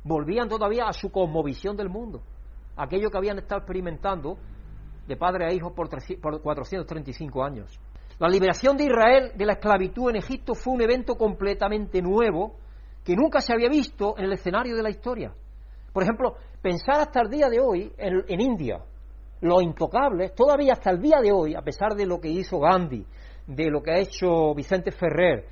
[0.03, 2.23] Volvían todavía a su cosmovisión del mundo.
[2.75, 4.39] Aquello que habían estado experimentando
[5.07, 7.79] de padre a hijo por 435 años.
[8.21, 12.53] La liberación de Israel de la esclavitud en Egipto fue un evento completamente nuevo
[13.03, 15.33] que nunca se había visto en el escenario de la historia.
[15.91, 18.85] Por ejemplo, pensar hasta el día de hoy en, India,
[19.41, 23.07] los intocables, todavía hasta el día de hoy, a pesar de lo que hizo Gandhi,
[23.47, 25.47] de lo que ha hecho Vicente Ferrer,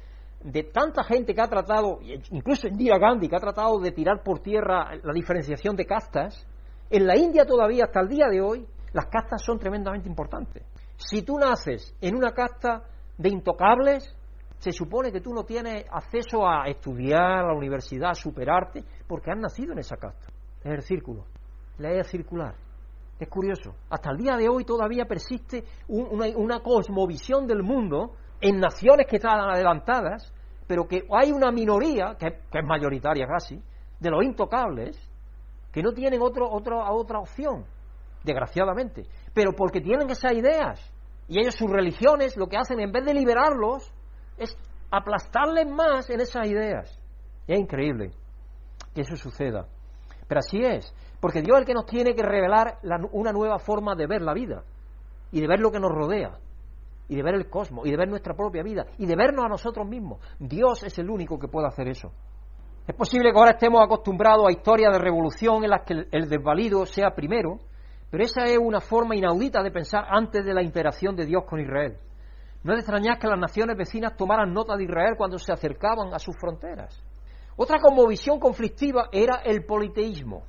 [0.44, 2.00] de tanta gente que ha tratado,
[2.32, 6.46] incluso Indira Gandhi, que ha tratado de tirar por tierra la diferenciación de castas,
[6.90, 10.62] en la India todavía hasta el día de hoy las castas son tremendamente importantes.
[10.98, 12.82] Si tú naces en una casta
[13.16, 14.14] de intocables,
[14.58, 19.30] se supone que tú no tienes acceso a estudiar, a la universidad, a superarte, porque
[19.30, 20.26] has nacido en esa casta.
[20.64, 21.24] Es el círculo,
[21.78, 22.54] la idea circular.
[23.18, 23.74] Es curioso.
[23.88, 29.16] Hasta el día de hoy todavía persiste una, una, cosmovisión del mundo en naciones que
[29.16, 30.32] están adelantadas,
[30.66, 33.60] pero que hay una minoría, que, es mayoritaria casi,
[34.00, 34.98] de los intocables,
[35.72, 37.64] que no tienen otro, otra opción,
[38.24, 39.04] desgraciadamente,
[39.38, 40.80] pero porque tienen esas ideas.
[41.28, 43.88] Y ellos, sus religiones, lo que hacen en vez de liberarlos,
[44.36, 44.58] es
[44.90, 47.00] aplastarles más en esas ideas.
[47.46, 48.10] Y es increíble
[48.92, 49.68] que eso suceda.
[50.26, 52.80] Pero así es, porque Dios es el que nos tiene que revelar
[53.12, 54.64] una nueva forma de ver la vida
[55.30, 56.36] y de ver lo que nos rodea
[57.06, 59.48] y de ver el cosmos y de ver nuestra propia vida y de vernos a
[59.48, 60.18] nosotros mismos.
[60.40, 62.10] Dios es el único que puede hacer eso.
[62.88, 66.84] Es posible que ahora estemos acostumbrados a historias de revolución en las que el desvalido
[66.86, 67.60] sea primero,
[68.10, 71.60] pero esa es una forma inaudita de pensar antes de la interacción de Dios con
[71.60, 71.98] Israel.
[72.62, 76.18] No es extrañar que las naciones vecinas tomaran nota de Israel cuando se acercaban a
[76.18, 77.02] sus fronteras.
[77.56, 77.78] Otra
[78.08, 80.44] visión conflictiva era el politeísmo,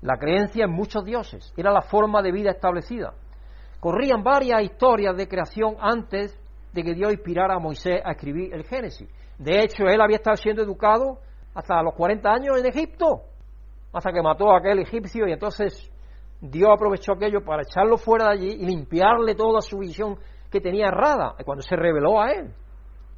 [0.00, 3.12] la creencia en muchos dioses, era la forma de vida establecida.
[3.80, 6.38] Corrían varias historias de creación antes
[6.72, 9.08] de que Dios inspirara a Moisés a escribir el Génesis.
[9.38, 11.18] De hecho, él había estado siendo educado
[11.54, 13.22] hasta los 40 años en Egipto,
[13.92, 15.90] hasta que mató a aquel egipcio y entonces
[16.40, 20.16] Dios aprovechó aquello para echarlo fuera de allí y limpiarle toda su visión
[20.50, 22.54] que tenía errada cuando se reveló a él.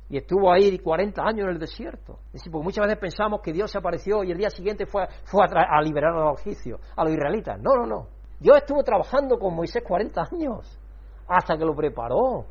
[0.09, 2.19] Y estuvo ahí 40 años en el desierto.
[2.27, 5.03] Es decir, porque muchas veces pensamos que Dios se apareció y el día siguiente fue,
[5.05, 7.61] a, a liberar a los egipcios, a los israelitas.
[7.61, 8.07] No, no, no.
[8.41, 10.79] Dios estuvo trabajando con Moisés 40 años
[11.29, 12.47] hasta que lo preparó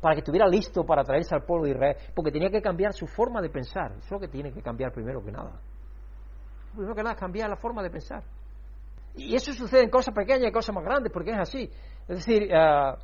[0.00, 3.06] para que estuviera listo para traerse al pueblo de Israel, porque tenía que cambiar su
[3.06, 3.90] forma de pensar.
[3.92, 5.58] Eso es lo que tiene que cambiar primero que nada.
[6.74, 8.22] Primero que nada cambiar la forma de pensar.
[9.16, 11.70] Y eso sucede en cosas pequeñas y cosas más grandes, porque es así.
[12.08, 12.94] Es decir, eh,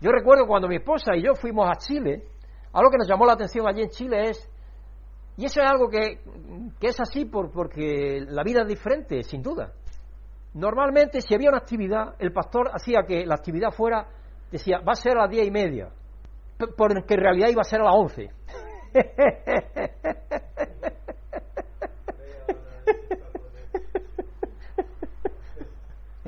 [0.00, 2.24] yo recuerdo cuando mi esposa y yo fuimos a Chile,
[2.72, 4.48] algo que nos llamó la atención allí en Chile es,
[5.36, 6.20] y eso es algo que,
[6.80, 9.72] es así por, porque la vida es diferente, sin duda.
[10.54, 14.08] Normalmente, si había una actividad, el pastor hacía que la actividad fuera,
[14.50, 15.90] decía, va a ser a las diez y media,
[16.76, 18.30] porque en realidad iba a ser a las once.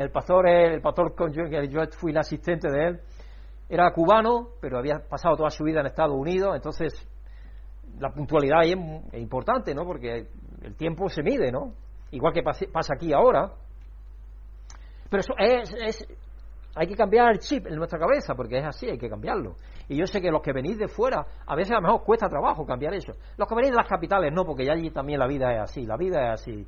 [0.03, 3.01] El pastor, el pastor con yo, yo fui el asistente de él,
[3.69, 6.93] era cubano, pero había pasado toda su vida en Estados Unidos, entonces
[7.99, 9.85] la puntualidad ahí es, importante, ¿no?
[9.85, 10.27] Porque
[10.63, 11.75] el tiempo se mide, ¿no?
[12.11, 13.53] Igual que pasa aquí ahora.
[15.09, 16.07] Pero eso es,
[16.75, 19.57] hay que cambiar el chip en nuestra cabeza, porque es así, hay que cambiarlo.
[19.89, 22.29] Y yo sé que los que venís de fuera, a veces a lo mejor cuesta
[22.29, 23.13] trabajo cambiar eso.
[23.37, 25.85] Los que venís de las capitales no, porque ya allí también la vida es así,
[25.85, 26.67] la vida es así.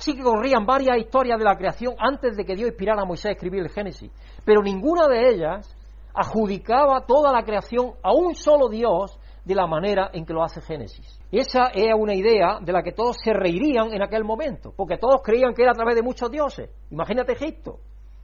[0.00, 3.26] Sí que corrían varias historias de la creación antes de que Dios inspirara a Moisés
[3.26, 4.10] a escribir el Génesis,
[4.46, 5.76] pero ninguna de ellas
[6.14, 10.62] adjudicaba toda la creación a un solo Dios de la manera en que lo hace
[10.62, 11.20] Génesis.
[11.30, 15.20] Esa era una idea de la que todos se reirían en aquel momento, porque todos
[15.22, 16.70] creían que era a través de muchos dioses.
[16.90, 17.80] Imagínate Egipto.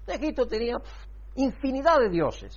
[0.07, 0.77] Egipto tenía
[1.35, 2.57] infinidad de dioses,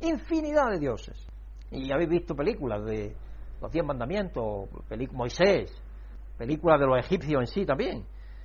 [0.00, 1.26] infinidad de dioses.
[1.72, 3.16] Y habéis visto películas de
[3.60, 4.68] los diez mandamientos,
[5.12, 5.74] Moisés,
[6.38, 8.04] películas de los egipcios en sí también.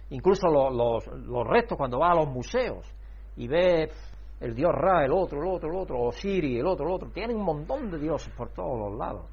[0.10, 2.86] Incluso los, los, restos, cuando va a los museos
[3.36, 3.89] y ve
[4.39, 7.36] el dios Ra, el otro, el otro, el otro, Osiris, el otro, el otro, tienen
[7.36, 9.26] un montón de dioses por todos los lados.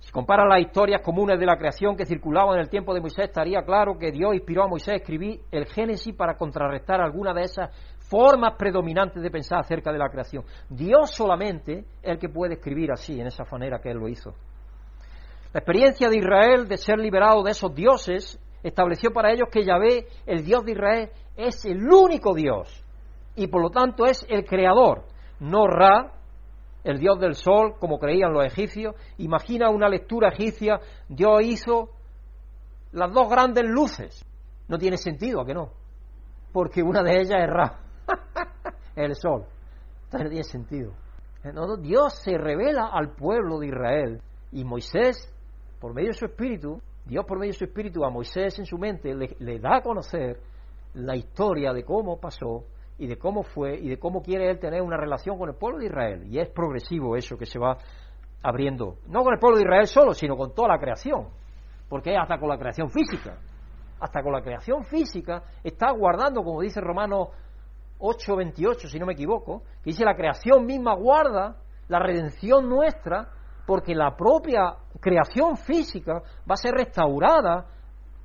[0.00, 3.26] Si compara las historias comunes de la creación que circulaban en el tiempo de Moisés,
[3.26, 7.42] estaría claro que Dios inspiró a Moisés a escribir el Génesis para contrarrestar alguna de
[7.42, 7.70] esas
[8.10, 10.44] formas predominantes de pensar acerca de la creación.
[10.68, 14.34] Dios solamente es el que puede escribir así, en esa manera que Él lo hizo.
[15.54, 20.08] La experiencia de Israel de ser liberado de esos dioses estableció para ellos que Yahvé,
[20.26, 22.84] el Dios de Israel, es el único Dios
[23.36, 25.04] y por lo tanto es el creador,
[25.40, 26.12] no Ra,
[26.82, 28.94] el Dios del sol, como creían los egipcios.
[29.18, 31.90] Imagina una lectura egipcia, Dios hizo
[32.92, 34.24] las dos grandes luces.
[34.68, 35.70] No tiene sentido, ¿a que no?
[36.52, 37.80] Porque una de ellas es Ra,
[38.96, 39.44] el sol.
[40.04, 40.92] Entonces no tiene sentido.
[41.80, 45.30] Dios se revela al pueblo de Israel y Moisés,
[45.80, 48.78] por medio de su espíritu, Dios por medio de su espíritu a Moisés en su
[48.78, 50.40] mente le, da a conocer
[50.94, 52.64] la historia de cómo pasó
[52.96, 55.78] y de cómo fue y de cómo quiere él tener una relación con el pueblo
[55.80, 56.26] de Israel.
[56.26, 57.76] Y es progresivo eso que se va
[58.42, 61.28] abriendo, no con el pueblo de Israel solo, sino con toda la creación,
[61.88, 63.38] porque hasta con la creación física,
[64.00, 67.28] hasta con la creación física está guardando, como dice Romanos
[67.98, 71.56] 8:28, si no me equivoco, que dice la creación misma guarda
[71.88, 73.28] la redención nuestra
[73.66, 77.66] porque la propia creación física va a ser restaurada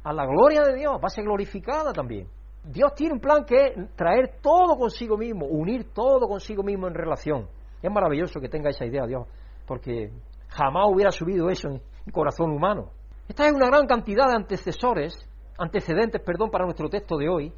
[0.03, 2.27] a la gloria de Dios, va a ser glorificada también.
[2.63, 6.93] Dios tiene un plan que es traer todo consigo mismo, unir todo consigo mismo en
[6.93, 7.47] relación.
[7.81, 9.25] Es maravilloso que tenga esa idea Dios,
[9.65, 10.11] porque
[10.49, 12.91] jamás hubiera subido eso en el corazón humano.
[13.27, 15.13] Esta es una gran cantidad de antecesores,
[15.57, 17.53] antecedentes, perdón, para nuestro texto de hoy,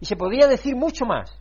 [0.00, 1.40] y se podría decir mucho más.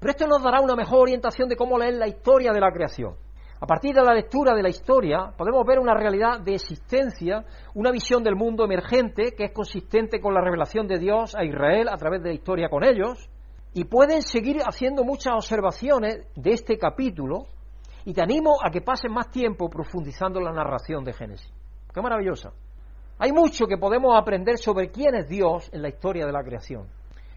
[0.00, 3.16] Pero esto nos dará una mejor orientación de cómo leer la historia de la creación.
[3.60, 7.44] A partir de la lectura de la historia podemos ver una realidad de existencia,
[7.74, 11.88] una visión del mundo emergente que es consistente con la revelación de Dios a Israel
[11.88, 13.28] a través de la historia con ellos,
[13.72, 17.46] y pueden seguir haciendo muchas observaciones de este capítulo,
[18.04, 21.50] y te animo a que pases más tiempo profundizando en la narración de Génesis.
[21.92, 22.52] Qué maravillosa.
[23.18, 26.88] Hay mucho que podemos aprender sobre quién es Dios en la historia de la creación.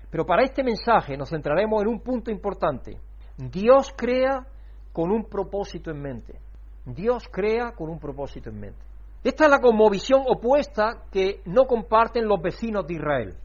[0.09, 2.99] Pero para este mensaje nos centraremos en un punto importante.
[3.37, 4.45] Dios crea
[4.91, 6.39] con un propósito en mente.
[6.85, 8.79] Dios crea con un propósito en mente.
[9.23, 13.35] Esta es la conmovisión opuesta que no comparten los vecinos de Israel.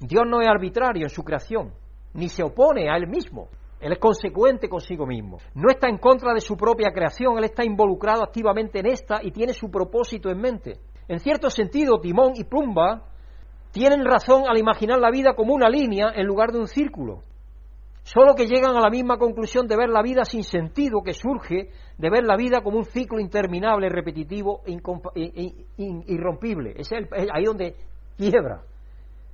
[0.00, 1.72] Dios no es arbitrario en su creación,
[2.14, 3.48] ni se opone a Él mismo.
[3.80, 5.38] Él es consecuente consigo mismo.
[5.54, 9.30] No está en contra de su propia creación, Él está involucrado activamente en esta y
[9.30, 10.78] tiene su propósito en mente.
[11.08, 13.06] En cierto sentido, Timón y Pumba
[13.72, 17.22] tienen razón al imaginar la vida como una línea en lugar de un círculo.
[18.02, 21.70] Solo que llegan a la misma conclusión de ver la vida sin sentido que surge
[21.98, 26.74] de ver la vida como un ciclo interminable, repetitivo e, irrompible.
[26.76, 27.76] Es, ahí donde
[28.16, 28.62] quiebra.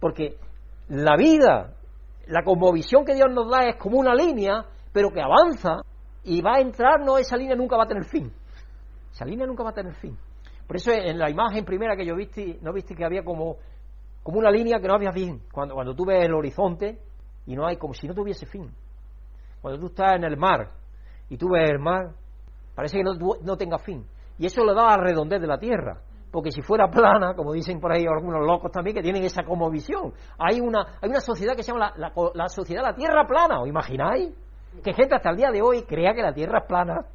[0.00, 0.36] Porque
[0.88, 1.74] la vida,
[2.26, 5.82] la conmovisión que Dios nos da es como una línea, pero que avanza
[6.24, 8.32] y va a entrar, no, esa línea nunca va a tener fin.
[9.12, 10.16] Esa línea nunca va a tener fin.
[10.66, 13.56] Por eso en la imagen primera que yo viste, no viste que había como,
[14.22, 15.40] como una línea que no había fin.
[15.52, 16.98] Cuando, cuando tú ves el horizonte,
[17.46, 18.70] y no hay como si no tuviese fin.
[19.60, 20.70] Cuando tú estás en el mar
[21.28, 22.12] y tú ves el mar,
[22.74, 24.06] parece que no, no tenga fin.
[24.38, 26.00] Y eso le da la redondez de la tierra.
[26.30, 29.70] Porque si fuera plana, como dicen por ahí algunos locos también, que tienen esa como
[29.70, 30.12] visión.
[30.38, 33.68] Hay una, hay una sociedad que se llama la, la, sociedad la tierra plana, ¿os
[33.68, 34.34] imagináis?
[34.84, 37.06] Que gente hasta el día de hoy crea que la tierra es plana.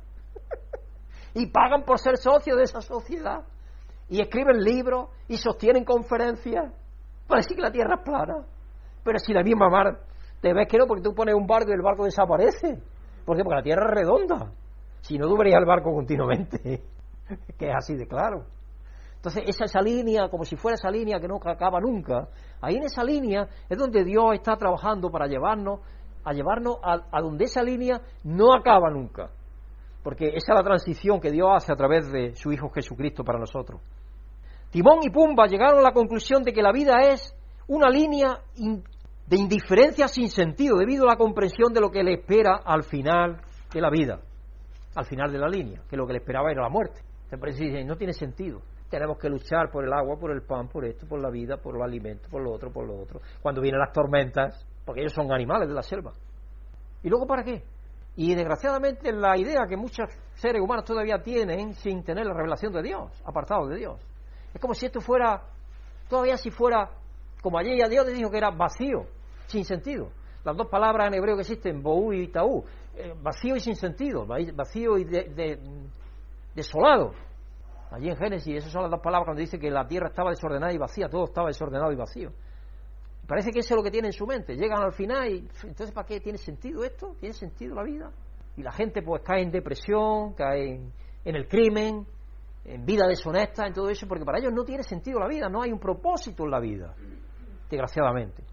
[1.35, 3.43] y pagan por ser socios de esa sociedad.
[4.09, 6.73] Y escriben libros y sostienen conferencias.
[7.27, 8.43] Parece que la tierra es plana.
[9.03, 9.99] Pero si la misma mar
[10.41, 12.79] te ves que no, porque tú pones un barco y el barco desaparece.
[13.25, 13.43] ¿Por qué?
[13.43, 14.51] Porque la Tierra es redonda.
[15.01, 16.83] Si no, verías el barco continuamente.
[17.57, 18.45] que es así de claro.
[19.15, 22.27] Entonces, esa, esa línea, como si fuera esa línea que no acaba nunca,
[22.59, 25.79] ahí en esa línea es donde Dios está trabajando para llevarnos,
[26.23, 29.29] a llevarnos a, a donde esa línea no acaba nunca.
[30.03, 33.37] Porque esa es la transición que Dios hace a través de su Hijo Jesucristo para
[33.37, 33.79] nosotros.
[34.71, 37.35] Timón y Pumba llegaron a la conclusión de que la vida es
[37.67, 38.39] una línea
[39.31, 43.39] de indiferencia sin sentido debido a la comprensión de lo que le espera al final
[43.73, 44.19] de la vida,
[44.93, 46.99] al final de la línea, que lo que le esperaba era la muerte.
[47.29, 48.61] Siempre dice, no tiene sentido.
[48.89, 51.75] Tenemos que luchar por el agua, por el pan, por esto, por la vida, por
[51.75, 53.21] los alimentos, por lo otro, por lo otro.
[53.41, 56.11] Cuando vienen las tormentas, porque ellos son animales de la selva.
[57.01, 57.63] ¿Y luego para qué?
[58.17, 62.83] Y desgraciadamente la idea que muchos seres humanos todavía tienen sin tener la revelación de
[62.83, 64.01] Dios, apartados de Dios.
[64.53, 65.41] Es como si esto fuera,
[66.09, 66.89] todavía si fuera,
[67.41, 69.05] como allí ya Dios le dijo que era vacío,
[69.51, 70.09] sin sentido.
[70.43, 72.63] Las dos palabras en hebreo que existen, boú y taú,
[72.95, 75.05] eh, vacío y sin sentido, vacío y
[76.55, 77.11] desolado.
[77.91, 80.73] Allí en Génesis, esas son las dos palabras cuando dice que la tierra estaba desordenada
[80.73, 82.31] y vacía, todo estaba desordenado y vacío.
[83.27, 84.55] Parece que eso es lo que tiene en su mente.
[84.55, 87.15] Llegan al final y entonces ¿para qué tiene sentido esto?
[87.19, 88.11] ¿Tiene sentido la vida?
[88.57, 90.81] Y la gente pues cae en depresión, cae
[91.23, 92.05] en el crimen,
[92.65, 95.61] en vida deshonesta, en todo eso, porque para ellos no tiene sentido la vida, no
[95.61, 96.93] hay un propósito en la vida,
[97.69, 98.43] desgraciadamente.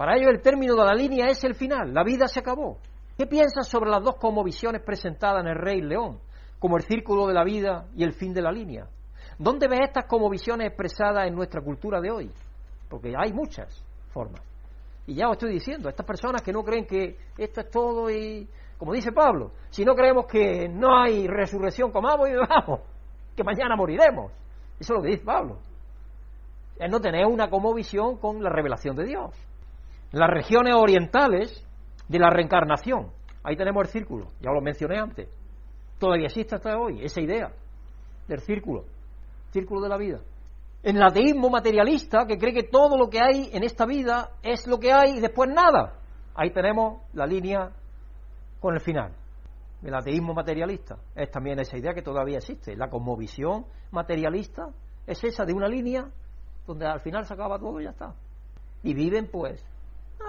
[0.00, 2.78] Para ellos el término de la línea es el final, la vida se acabó.
[3.18, 6.18] ¿Qué piensas sobre las dos como visiones presentadas en el Rey León,
[6.58, 8.86] como el círculo de la vida y el fin de la línea?
[9.38, 12.30] ¿Dónde ves estas como visiones expresadas en nuestra cultura de hoy?
[12.88, 14.40] Porque hay muchas formas.
[15.06, 18.48] Y ya os estoy diciendo, estas personas que no creen que esto es todo y,
[18.78, 22.80] como dice Pablo, si no creemos que no hay resurrección, comamos y bebamos,
[23.36, 24.32] que mañana moriremos.
[24.78, 25.58] Eso es lo que dice Pablo.
[26.78, 29.49] Es no tener una como visión con la revelación de Dios
[30.12, 31.66] las regiones orientales
[32.08, 33.08] de la reencarnación.
[33.42, 35.28] Ahí tenemos el círculo, ya lo mencioné antes.
[35.98, 37.52] Todavía existe hasta hoy esa idea
[38.26, 38.84] del círculo,
[39.52, 40.20] círculo de la vida.
[40.82, 44.66] En el ateísmo materialista, que cree que todo lo que hay en esta vida es
[44.66, 45.98] lo que hay y después nada.
[46.34, 47.70] Ahí tenemos la línea
[48.60, 49.12] con el final.
[49.82, 52.76] El ateísmo materialista es también esa idea que todavía existe.
[52.76, 54.68] La cosmovisión materialista
[55.06, 56.08] es esa de una línea
[56.66, 58.14] donde al final se acaba todo y ya está.
[58.82, 59.64] Y viven pues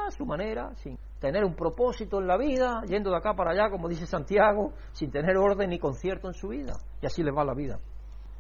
[0.08, 3.70] a su manera, sin tener un propósito en la vida, yendo de acá para allá,
[3.70, 6.74] como dice Santiago, sin tener orden ni concierto en su vida.
[7.02, 7.80] Y así les va la vida.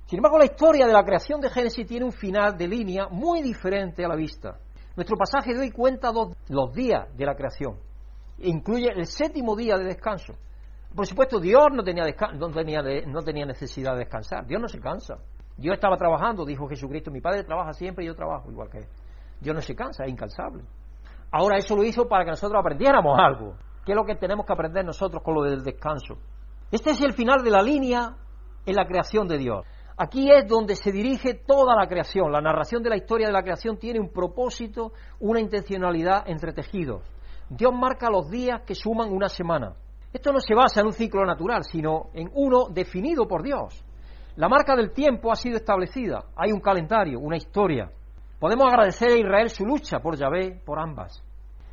[0.05, 3.41] Sin embargo, la historia de la creación de Génesis tiene un final de línea muy
[3.41, 4.57] diferente a la vista.
[4.95, 6.11] Nuestro pasaje de hoy cuenta
[6.49, 7.77] los días de la creación.
[8.39, 10.33] Incluye el séptimo día de descanso.
[10.93, 14.45] Por supuesto, Dios no tenía, no, tenía no tenía necesidad de descansar.
[14.45, 15.15] Dios no se cansa.
[15.55, 17.11] Dios estaba trabajando, dijo Jesucristo.
[17.11, 18.87] Mi Padre trabaja siempre y yo trabajo igual que Él.
[19.39, 20.63] Dios no se cansa, es incansable.
[21.31, 23.55] Ahora eso lo hizo para que nosotros aprendiéramos algo.
[23.85, 26.15] ¿Qué es lo que tenemos que aprender nosotros con lo del descanso?
[26.69, 28.15] Este es el final de la línea
[28.65, 29.65] en la creación de Dios.
[29.97, 32.31] Aquí es donde se dirige toda la creación.
[32.31, 37.03] La narración de la historia de la creación tiene un propósito, una intencionalidad entretejidos.
[37.49, 39.73] Dios marca los días que suman una semana.
[40.13, 43.85] Esto no se basa en un ciclo natural, sino en uno definido por Dios.
[44.35, 46.25] La marca del tiempo ha sido establecida.
[46.35, 47.91] Hay un calendario, una historia.
[48.41, 51.23] Podemos agradecer a Israel su lucha por Yahvé, por ambas.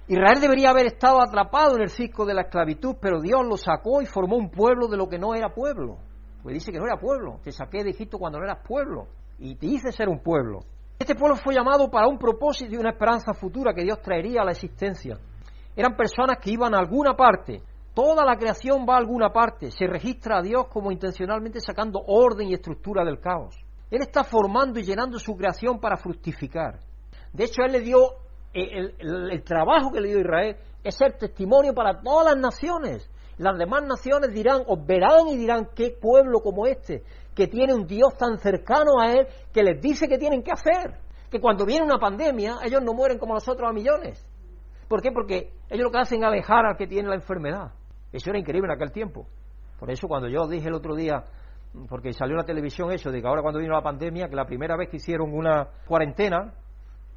[0.07, 4.03] Israel debería haber estado atrapado en el cisco de la esclavitud, pero Dios lo sacó
[4.03, 5.97] y formó un pueblo de lo que no era pueblo.
[6.43, 7.41] Pues dice que no era pueblo.
[7.43, 9.07] Te saqué de Egipto cuando no eras pueblo.
[9.39, 10.59] Y te hice ser un pueblo.
[10.99, 14.45] Este pueblo fue llamado para un propósito y una esperanza futura que Dios traería a
[14.45, 15.16] la existencia.
[15.75, 17.62] Eran personas que iban a alguna parte.
[17.95, 19.71] Toda la creación va a alguna parte.
[19.71, 23.57] Se registra a Dios como intencionalmente sacando orden y estructura del caos.
[23.91, 26.80] Él está formando y llenando su creación para fructificar.
[27.32, 27.99] De hecho, Él le dio
[28.53, 33.11] el, trabajo que le dio Israel es ser testimonio para todas las naciones.
[33.36, 37.03] Las demás naciones dirán, os verán y dirán, qué pueblo como este,
[37.34, 40.99] que tiene un Dios tan cercano a él, que les dice que tienen que hacer.
[41.30, 44.26] Que cuando viene una pandemia, ellos no mueren como nosotros a millones.
[44.89, 45.12] ¿Por qué?
[45.12, 47.72] Porque ellos lo que hacen es alejar al que tiene la enfermedad.
[48.12, 49.26] Eso era increíble en aquel tiempo.
[49.78, 51.22] Por eso cuando yo dije el otro día,
[51.89, 54.45] porque salió en la televisión eso, de que ahora cuando vino la pandemia, que la
[54.45, 56.53] primera vez que hicieron una cuarentena,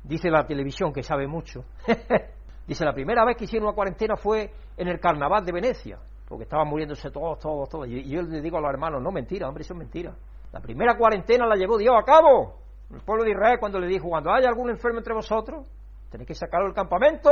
[0.04, 1.64] dice la televisión que sabe mucho,
[2.68, 6.44] dice la primera vez que hicieron una cuarentena fue en el carnaval de Venecia, porque
[6.44, 7.88] estaban muriéndose todos, todos, todos.
[7.88, 10.14] Y, yo le digo a los hermanos, no mentira, hombre, eso es mentira.
[10.52, 12.60] La primera cuarentena la llevó Dios a cabo.
[12.92, 15.66] El pueblo de Israel cuando le dijo, cuando haya algún enfermo entre vosotros,
[16.10, 17.30] tenéis que sacarlo del campamento,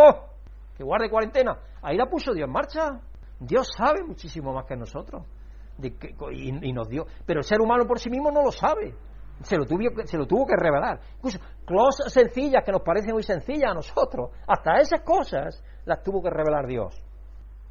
[0.77, 1.57] que guarde cuarentena.
[1.81, 3.01] Ahí la puso Dios en marcha.
[3.39, 5.25] Dios sabe muchísimo más que nosotros.
[6.31, 7.05] Y, nos dio.
[7.25, 8.93] Pero el ser humano por sí mismo no lo sabe.
[9.41, 10.99] Se lo, tuvo, se lo tuvo que revelar.
[11.15, 16.21] Incluso cosas sencillas que nos parecen muy sencillas a nosotros, hasta esas cosas las tuvo
[16.21, 17.01] que revelar Dios.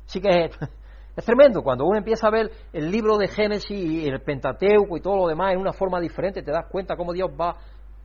[0.07, 0.51] Así que
[1.17, 1.63] es tremendo.
[1.63, 5.27] Cuando uno empieza a ver el libro de Génesis y el Pentateuco y todo lo
[5.27, 7.57] demás en una forma diferente, te das cuenta cómo Dios va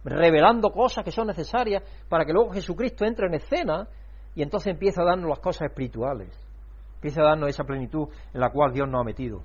[0.04, 3.88] revelando cosas que son necesarias para que luego Jesucristo entre en escena
[4.36, 6.30] y entonces empieza a darnos las cosas espirituales.
[6.96, 9.42] Empieza a darnos esa plenitud en la cual Dios nos ha metido.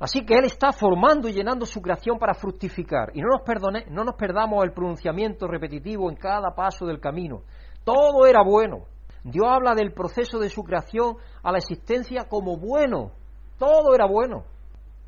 [0.00, 3.10] Así que Él está formando y llenando su creación para fructificar.
[3.14, 7.42] Y no nos, no nos perdamos el pronunciamiento repetitivo en cada paso del camino.
[7.84, 8.86] Todo era bueno.
[9.22, 13.10] Dios habla del proceso de su creación a la existencia como bueno.
[13.58, 14.44] Todo era bueno.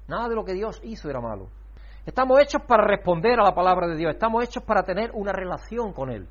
[0.09, 1.49] Nada de lo que Dios hizo era malo.
[2.05, 4.13] Estamos hechos para responder a la palabra de Dios.
[4.13, 6.29] Estamos hechos para tener una relación con Él.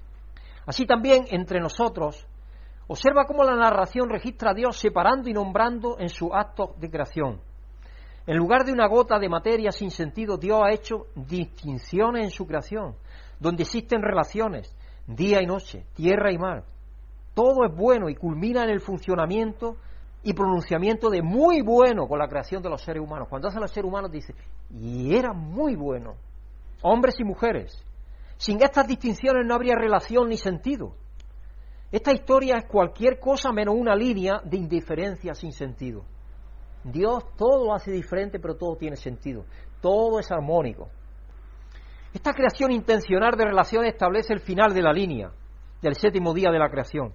[0.67, 2.27] Así también entre nosotros,
[2.87, 7.41] observa cómo la narración registra a Dios separando y nombrando en su acto de creación.
[8.27, 12.45] En lugar de una gota de materia sin sentido, Dios ha hecho distinciones en su
[12.45, 12.95] creación,
[13.39, 14.75] donde existen relaciones,
[15.07, 16.63] día y noche, tierra y mar.
[17.33, 19.77] Todo es bueno y culmina en el funcionamiento
[20.23, 23.27] y pronunciamiento de muy bueno con la creación de los seres humanos.
[23.27, 24.35] Cuando hace los seres humanos dice,
[24.69, 26.13] y era muy bueno.
[26.83, 27.83] Hombres y mujeres.
[28.37, 30.93] Sin estas distinciones no habría relación ni sentido.
[31.91, 36.03] Esta historia es cualquier cosa menos una línea de indiferencia sin sentido.
[36.83, 39.45] Dios todo lo hace diferente, pero todo tiene sentido.
[39.81, 40.89] Todo es armónico.
[42.13, 45.31] Esta creación intencional de relaciones establece el final de la línea
[45.81, 47.13] del séptimo día de la creación.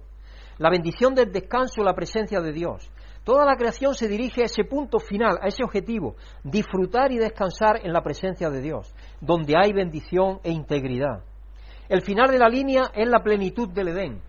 [0.57, 2.91] La bendición del descanso, la presencia de Dios.
[3.23, 7.85] Toda la creación se dirige a ese punto final, a ese objetivo, disfrutar y descansar
[7.85, 11.23] en la presencia de Dios, donde hay bendición e integridad.
[11.89, 14.21] El final de la línea es la plenitud del Edén,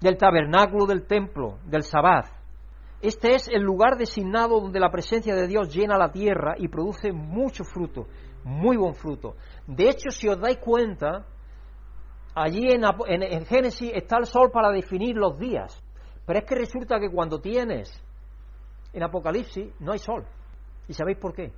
[0.00, 2.41] del tabernáculo del templo, del sabbat,
[3.02, 7.12] este es el lugar designado donde la presencia de Dios llena la tierra y produce
[7.12, 8.06] mucho fruto,
[8.44, 9.34] muy buen fruto.
[9.66, 11.26] De hecho, si os dais cuenta,
[12.32, 15.82] allí en, Génesis está el sol para definir los días.
[16.24, 17.92] Pero es que resulta que cuando tienes
[18.92, 20.24] en Apocalipsis no hay sol.
[20.86, 21.52] ¿Y sabéis por qué?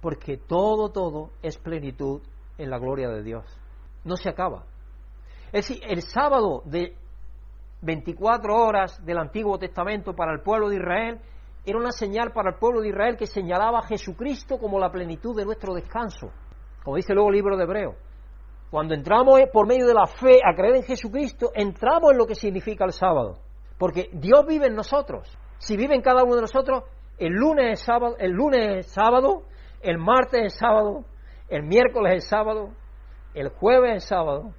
[0.00, 2.22] Porque todo, todo es plenitud
[2.56, 3.44] en la gloria de Dios.
[4.04, 4.64] No se acaba.
[5.46, 6.96] Es decir, el sábado de
[7.80, 11.20] 24 horas del Antiguo Testamento para el pueblo de Israel
[11.64, 15.36] era una señal para el pueblo de Israel que señalaba a Jesucristo como la plenitud
[15.36, 16.30] de nuestro descanso,
[16.82, 17.94] como dice luego el libro de Hebreo.
[18.70, 22.34] Cuando entramos por medio de la fe a creer en Jesucristo, entramos en lo que
[22.34, 23.38] significa el sábado,
[23.78, 25.28] porque Dios vive en nosotros.
[25.58, 26.84] Si vive en cada uno de nosotros,
[27.18, 29.42] el lunes es sábado, el lunes es sábado,
[29.80, 31.04] el martes es sábado,
[31.48, 32.70] el miércoles es sábado,
[33.34, 34.52] el jueves es sábado,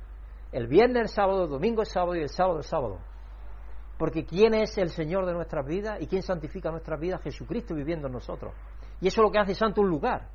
[0.51, 3.08] el viernes es sábado, el domingo es sábado y el sábado es sábado.
[3.99, 7.21] Porque ¿quién es el Señor de nuestras vidas y quién santifica nuestras vidas?
[7.21, 8.53] Jesucristo viviendo en nosotros.
[9.01, 10.29] Y eso es lo que hace santo un lugar.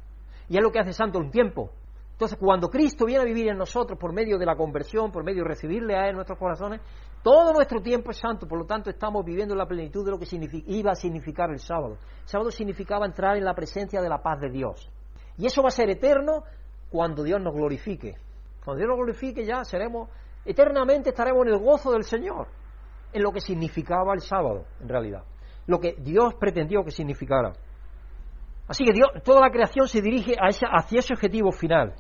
[0.51, 1.71] Y es lo que hace santo un tiempo.
[2.13, 5.45] Entonces, cuando Cristo viene a vivir en nosotros por medio de la conversión, por medio
[5.45, 6.83] de recibirle a Él en nuestros corazones,
[7.23, 10.27] todo nuestro tiempo es santo, por lo tanto estamos viviendo la plenitud de lo que
[10.67, 11.97] iba a significar el sábado.
[12.21, 14.91] El sábado significaba entrar en la presencia de la paz de Dios.
[15.39, 16.45] Y eso va a ser eterno
[16.91, 18.15] cuando Dios nos glorifique.
[18.63, 20.11] Cuando Dios nos glorifique ya seremos,
[20.45, 22.47] eternamente estaremos en el gozo del Señor,
[23.15, 25.23] en lo que significaba el sábado, en realidad.
[25.67, 27.53] Lo que Dios pretendió que significara.
[28.69, 31.95] Así que Dios, toda la creación se dirige hacia ese objetivo final.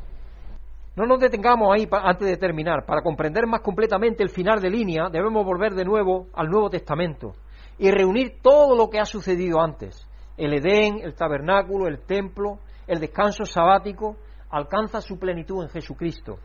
[0.96, 2.84] No nos detengamos ahí antes de terminar.
[2.84, 7.34] Para comprender más completamente el final de línea, debemos volver de nuevo al Nuevo Testamento
[7.78, 10.08] y reunir todo lo que ha sucedido antes.
[10.36, 14.16] El Edén, el tabernáculo, el templo, el descanso sabático,
[14.50, 16.38] alcanza su plenitud en Jesucristo.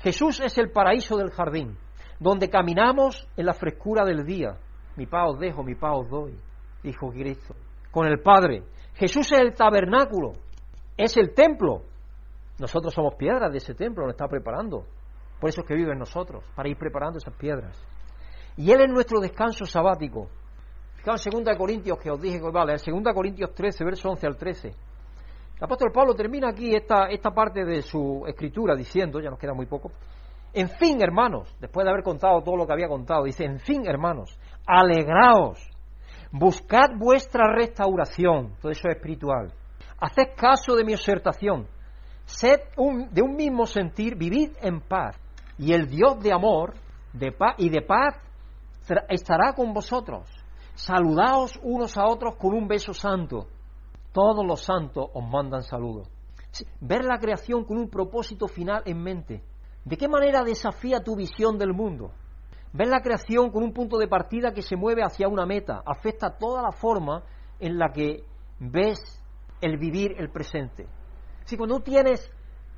[0.00, 1.76] Jesús es el paraíso del jardín,
[2.18, 4.56] donde caminamos en la frescura del día.
[4.96, 6.38] Mi paz os dejo, mi paz os doy,
[6.82, 7.54] dijo Cristo.
[7.90, 8.62] Con el Padre.
[8.94, 10.32] Jesús es el tabernáculo,
[10.96, 11.82] es el templo
[12.58, 14.84] nosotros somos piedras de ese templo, lo está preparando.
[15.40, 17.76] Por eso es que vive en nosotros, para ir preparando esas piedras.
[18.56, 20.28] Y Él es nuestro descanso sabático.
[20.96, 24.26] Fijaos en 2 Corintios, que os dije que vale, en 2 Corintios 13, verso 11
[24.26, 24.68] al 13.
[24.68, 29.52] El apóstol Pablo termina aquí esta, esta parte de su escritura diciendo, ya nos queda
[29.52, 29.92] muy poco,
[30.60, 33.86] en fin, hermanos, después de haber contado todo lo que había contado, dice, en fin,
[33.86, 35.70] hermanos, alegraos,
[36.32, 39.52] buscad vuestra restauración, todo eso es espiritual,
[39.98, 41.68] haced caso de mi exhortación,
[42.26, 42.60] Sed
[43.12, 45.16] de un mismo sentir, vivid en paz.
[45.58, 46.74] Y el Dios de amor
[47.12, 48.16] de paz y de paz
[49.08, 50.28] estará con vosotros.
[50.74, 53.46] Saludaos unos a otros con un beso santo.
[54.12, 56.08] Todos los santos os mandan saludos.
[56.80, 59.42] Ver la creación con un propósito final en mente.
[59.86, 62.10] ¿De qué manera desafía tu visión del mundo?
[62.72, 66.36] Ver la creación con un punto de partida que se mueve hacia una meta, afecta
[66.36, 67.22] toda la forma
[67.60, 68.24] en la que
[68.58, 68.98] ves
[69.60, 70.88] el vivir el presente.
[71.44, 72.28] Si cuando tú tienes,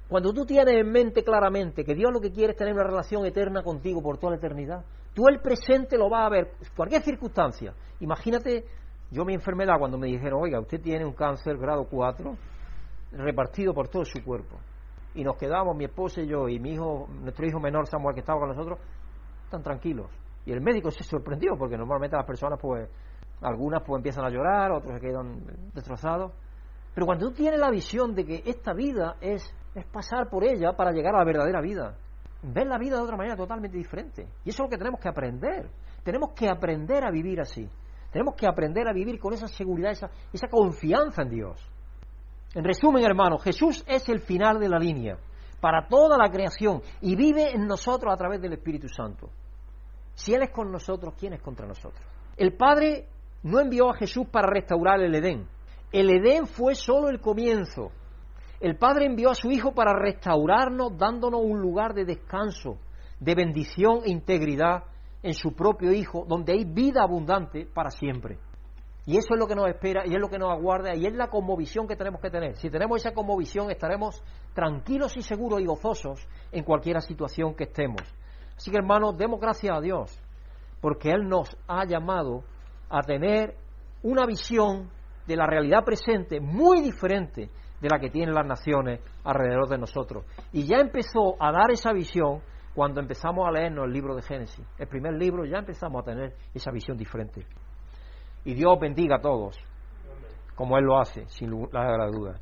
[0.07, 3.25] cuando tú tienes en mente claramente que Dios lo que quiere es tener una relación
[3.25, 4.85] eterna contigo por toda la eternidad,
[5.15, 7.73] tú el presente lo vas a ver, cualquier circunstancia.
[8.01, 8.67] Imagínate,
[9.11, 12.37] yo mi enfermedad cuando me dijeron, oiga, usted tiene un cáncer grado 4
[13.13, 14.59] repartido por todo su cuerpo.
[15.15, 18.21] Y nos quedamos, mi esposa y yo, y mi hijo, nuestro hijo menor Samuel, que
[18.21, 18.79] estaba con nosotros,
[19.51, 20.11] tan tranquilos.
[20.45, 22.89] Y el médico se sorprendió, porque normalmente las personas, pues,
[23.41, 25.41] algunas pues empiezan a llorar, otros se quedan
[25.75, 26.33] destrozados.
[26.95, 30.73] Pero cuando tú tienes la visión de que esta vida es, es pasar por ella
[30.73, 31.97] para llegar a la verdadera vida,
[32.43, 34.27] ves la vida de otra manera totalmente diferente.
[34.45, 35.69] Y eso es lo que tenemos que aprender.
[36.03, 37.69] Tenemos que aprender a vivir así.
[38.11, 41.71] Tenemos que aprender a vivir con esa seguridad, esa, esa confianza en Dios.
[42.55, 45.19] En resumen, hermano, Jesús es el final de la línea
[45.61, 49.29] para toda la creación y vive en nosotros a través del Espíritu Santo.
[50.15, 52.03] Si Él es con nosotros, ¿quién es contra nosotros?
[52.37, 53.07] El Padre
[53.43, 55.47] no envió a Jesús para restaurar el Edén,
[55.91, 57.91] el Edén fue solo el comienzo.
[58.61, 62.79] El Padre envió a su Hijo para restaurarnos, dándonos un lugar de descanso,
[63.21, 64.85] de bendición e integridad
[65.23, 68.39] en su propio Hijo, donde hay vida abundante para siempre.
[69.09, 71.15] Y eso es lo que nos espera y es lo que nos aguarda y es
[71.15, 72.57] la conmovisión que tenemos que tener.
[72.59, 78.03] Si tenemos esa conmovisión estaremos tranquilos y seguros y gozosos en cualquier situación que estemos.
[78.55, 80.23] Así que hermanos, demos gracias a Dios
[80.83, 82.45] porque Él nos ha llamado
[82.91, 83.55] a tener
[84.03, 84.91] una visión
[85.27, 87.49] de la realidad presente muy diferente
[87.81, 90.27] de la que tienen las naciones alrededor de nosotros.
[90.53, 92.43] Y ya empezó a dar esa visión
[92.75, 94.67] cuando empezamos a leernos el libro de Génesis.
[94.77, 97.47] El primer libro ya empezamos a tener esa visión diferente.
[98.45, 99.57] Y Dios bendiga a todos,
[100.55, 102.41] como Él lo hace, sin lugar a duda.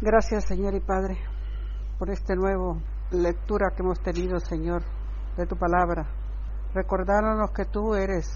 [0.00, 1.16] Gracias, Señor y Padre,
[1.98, 2.76] por esta nueva
[3.10, 4.82] lectura que hemos tenido, Señor,
[5.36, 6.08] de tu palabra.
[6.74, 8.26] Recordándonos que tú eres,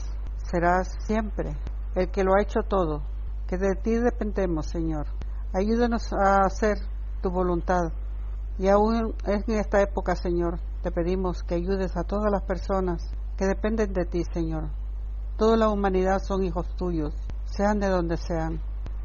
[0.45, 1.57] serás siempre
[1.95, 3.17] el que lo ha hecho todo
[3.47, 5.07] que de ti dependemos, Señor.
[5.53, 6.79] Ayúdanos a hacer
[7.23, 7.93] tu voluntad.
[8.59, 13.47] Y aún en esta época, Señor, te pedimos que ayudes a todas las personas que
[13.47, 14.71] dependen de ti, Señor.
[15.39, 17.15] Toda la humanidad son hijos tuyos,
[17.45, 18.59] sean de donde sean.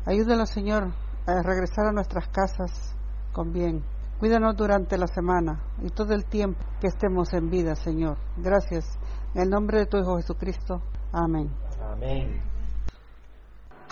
[0.06, 0.94] Ayúdanos, Señor,
[1.28, 2.96] a regresar a nuestras casas
[3.34, 3.84] con bien.
[4.18, 8.18] Cuídanos durante la semana y todo el tiempo que estemos en vida, Señor.
[8.38, 8.98] Gracias.
[9.34, 10.82] En el nombre de tu Hijo Jesucristo.
[11.12, 11.50] Amén.
[11.82, 12.42] Amén.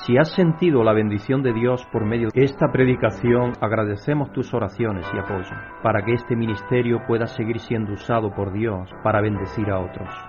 [0.05, 5.05] Si has sentido la bendición de Dios por medio de esta predicación, agradecemos tus oraciones
[5.13, 9.79] y apoyo para que este ministerio pueda seguir siendo usado por Dios para bendecir a
[9.79, 10.28] otros.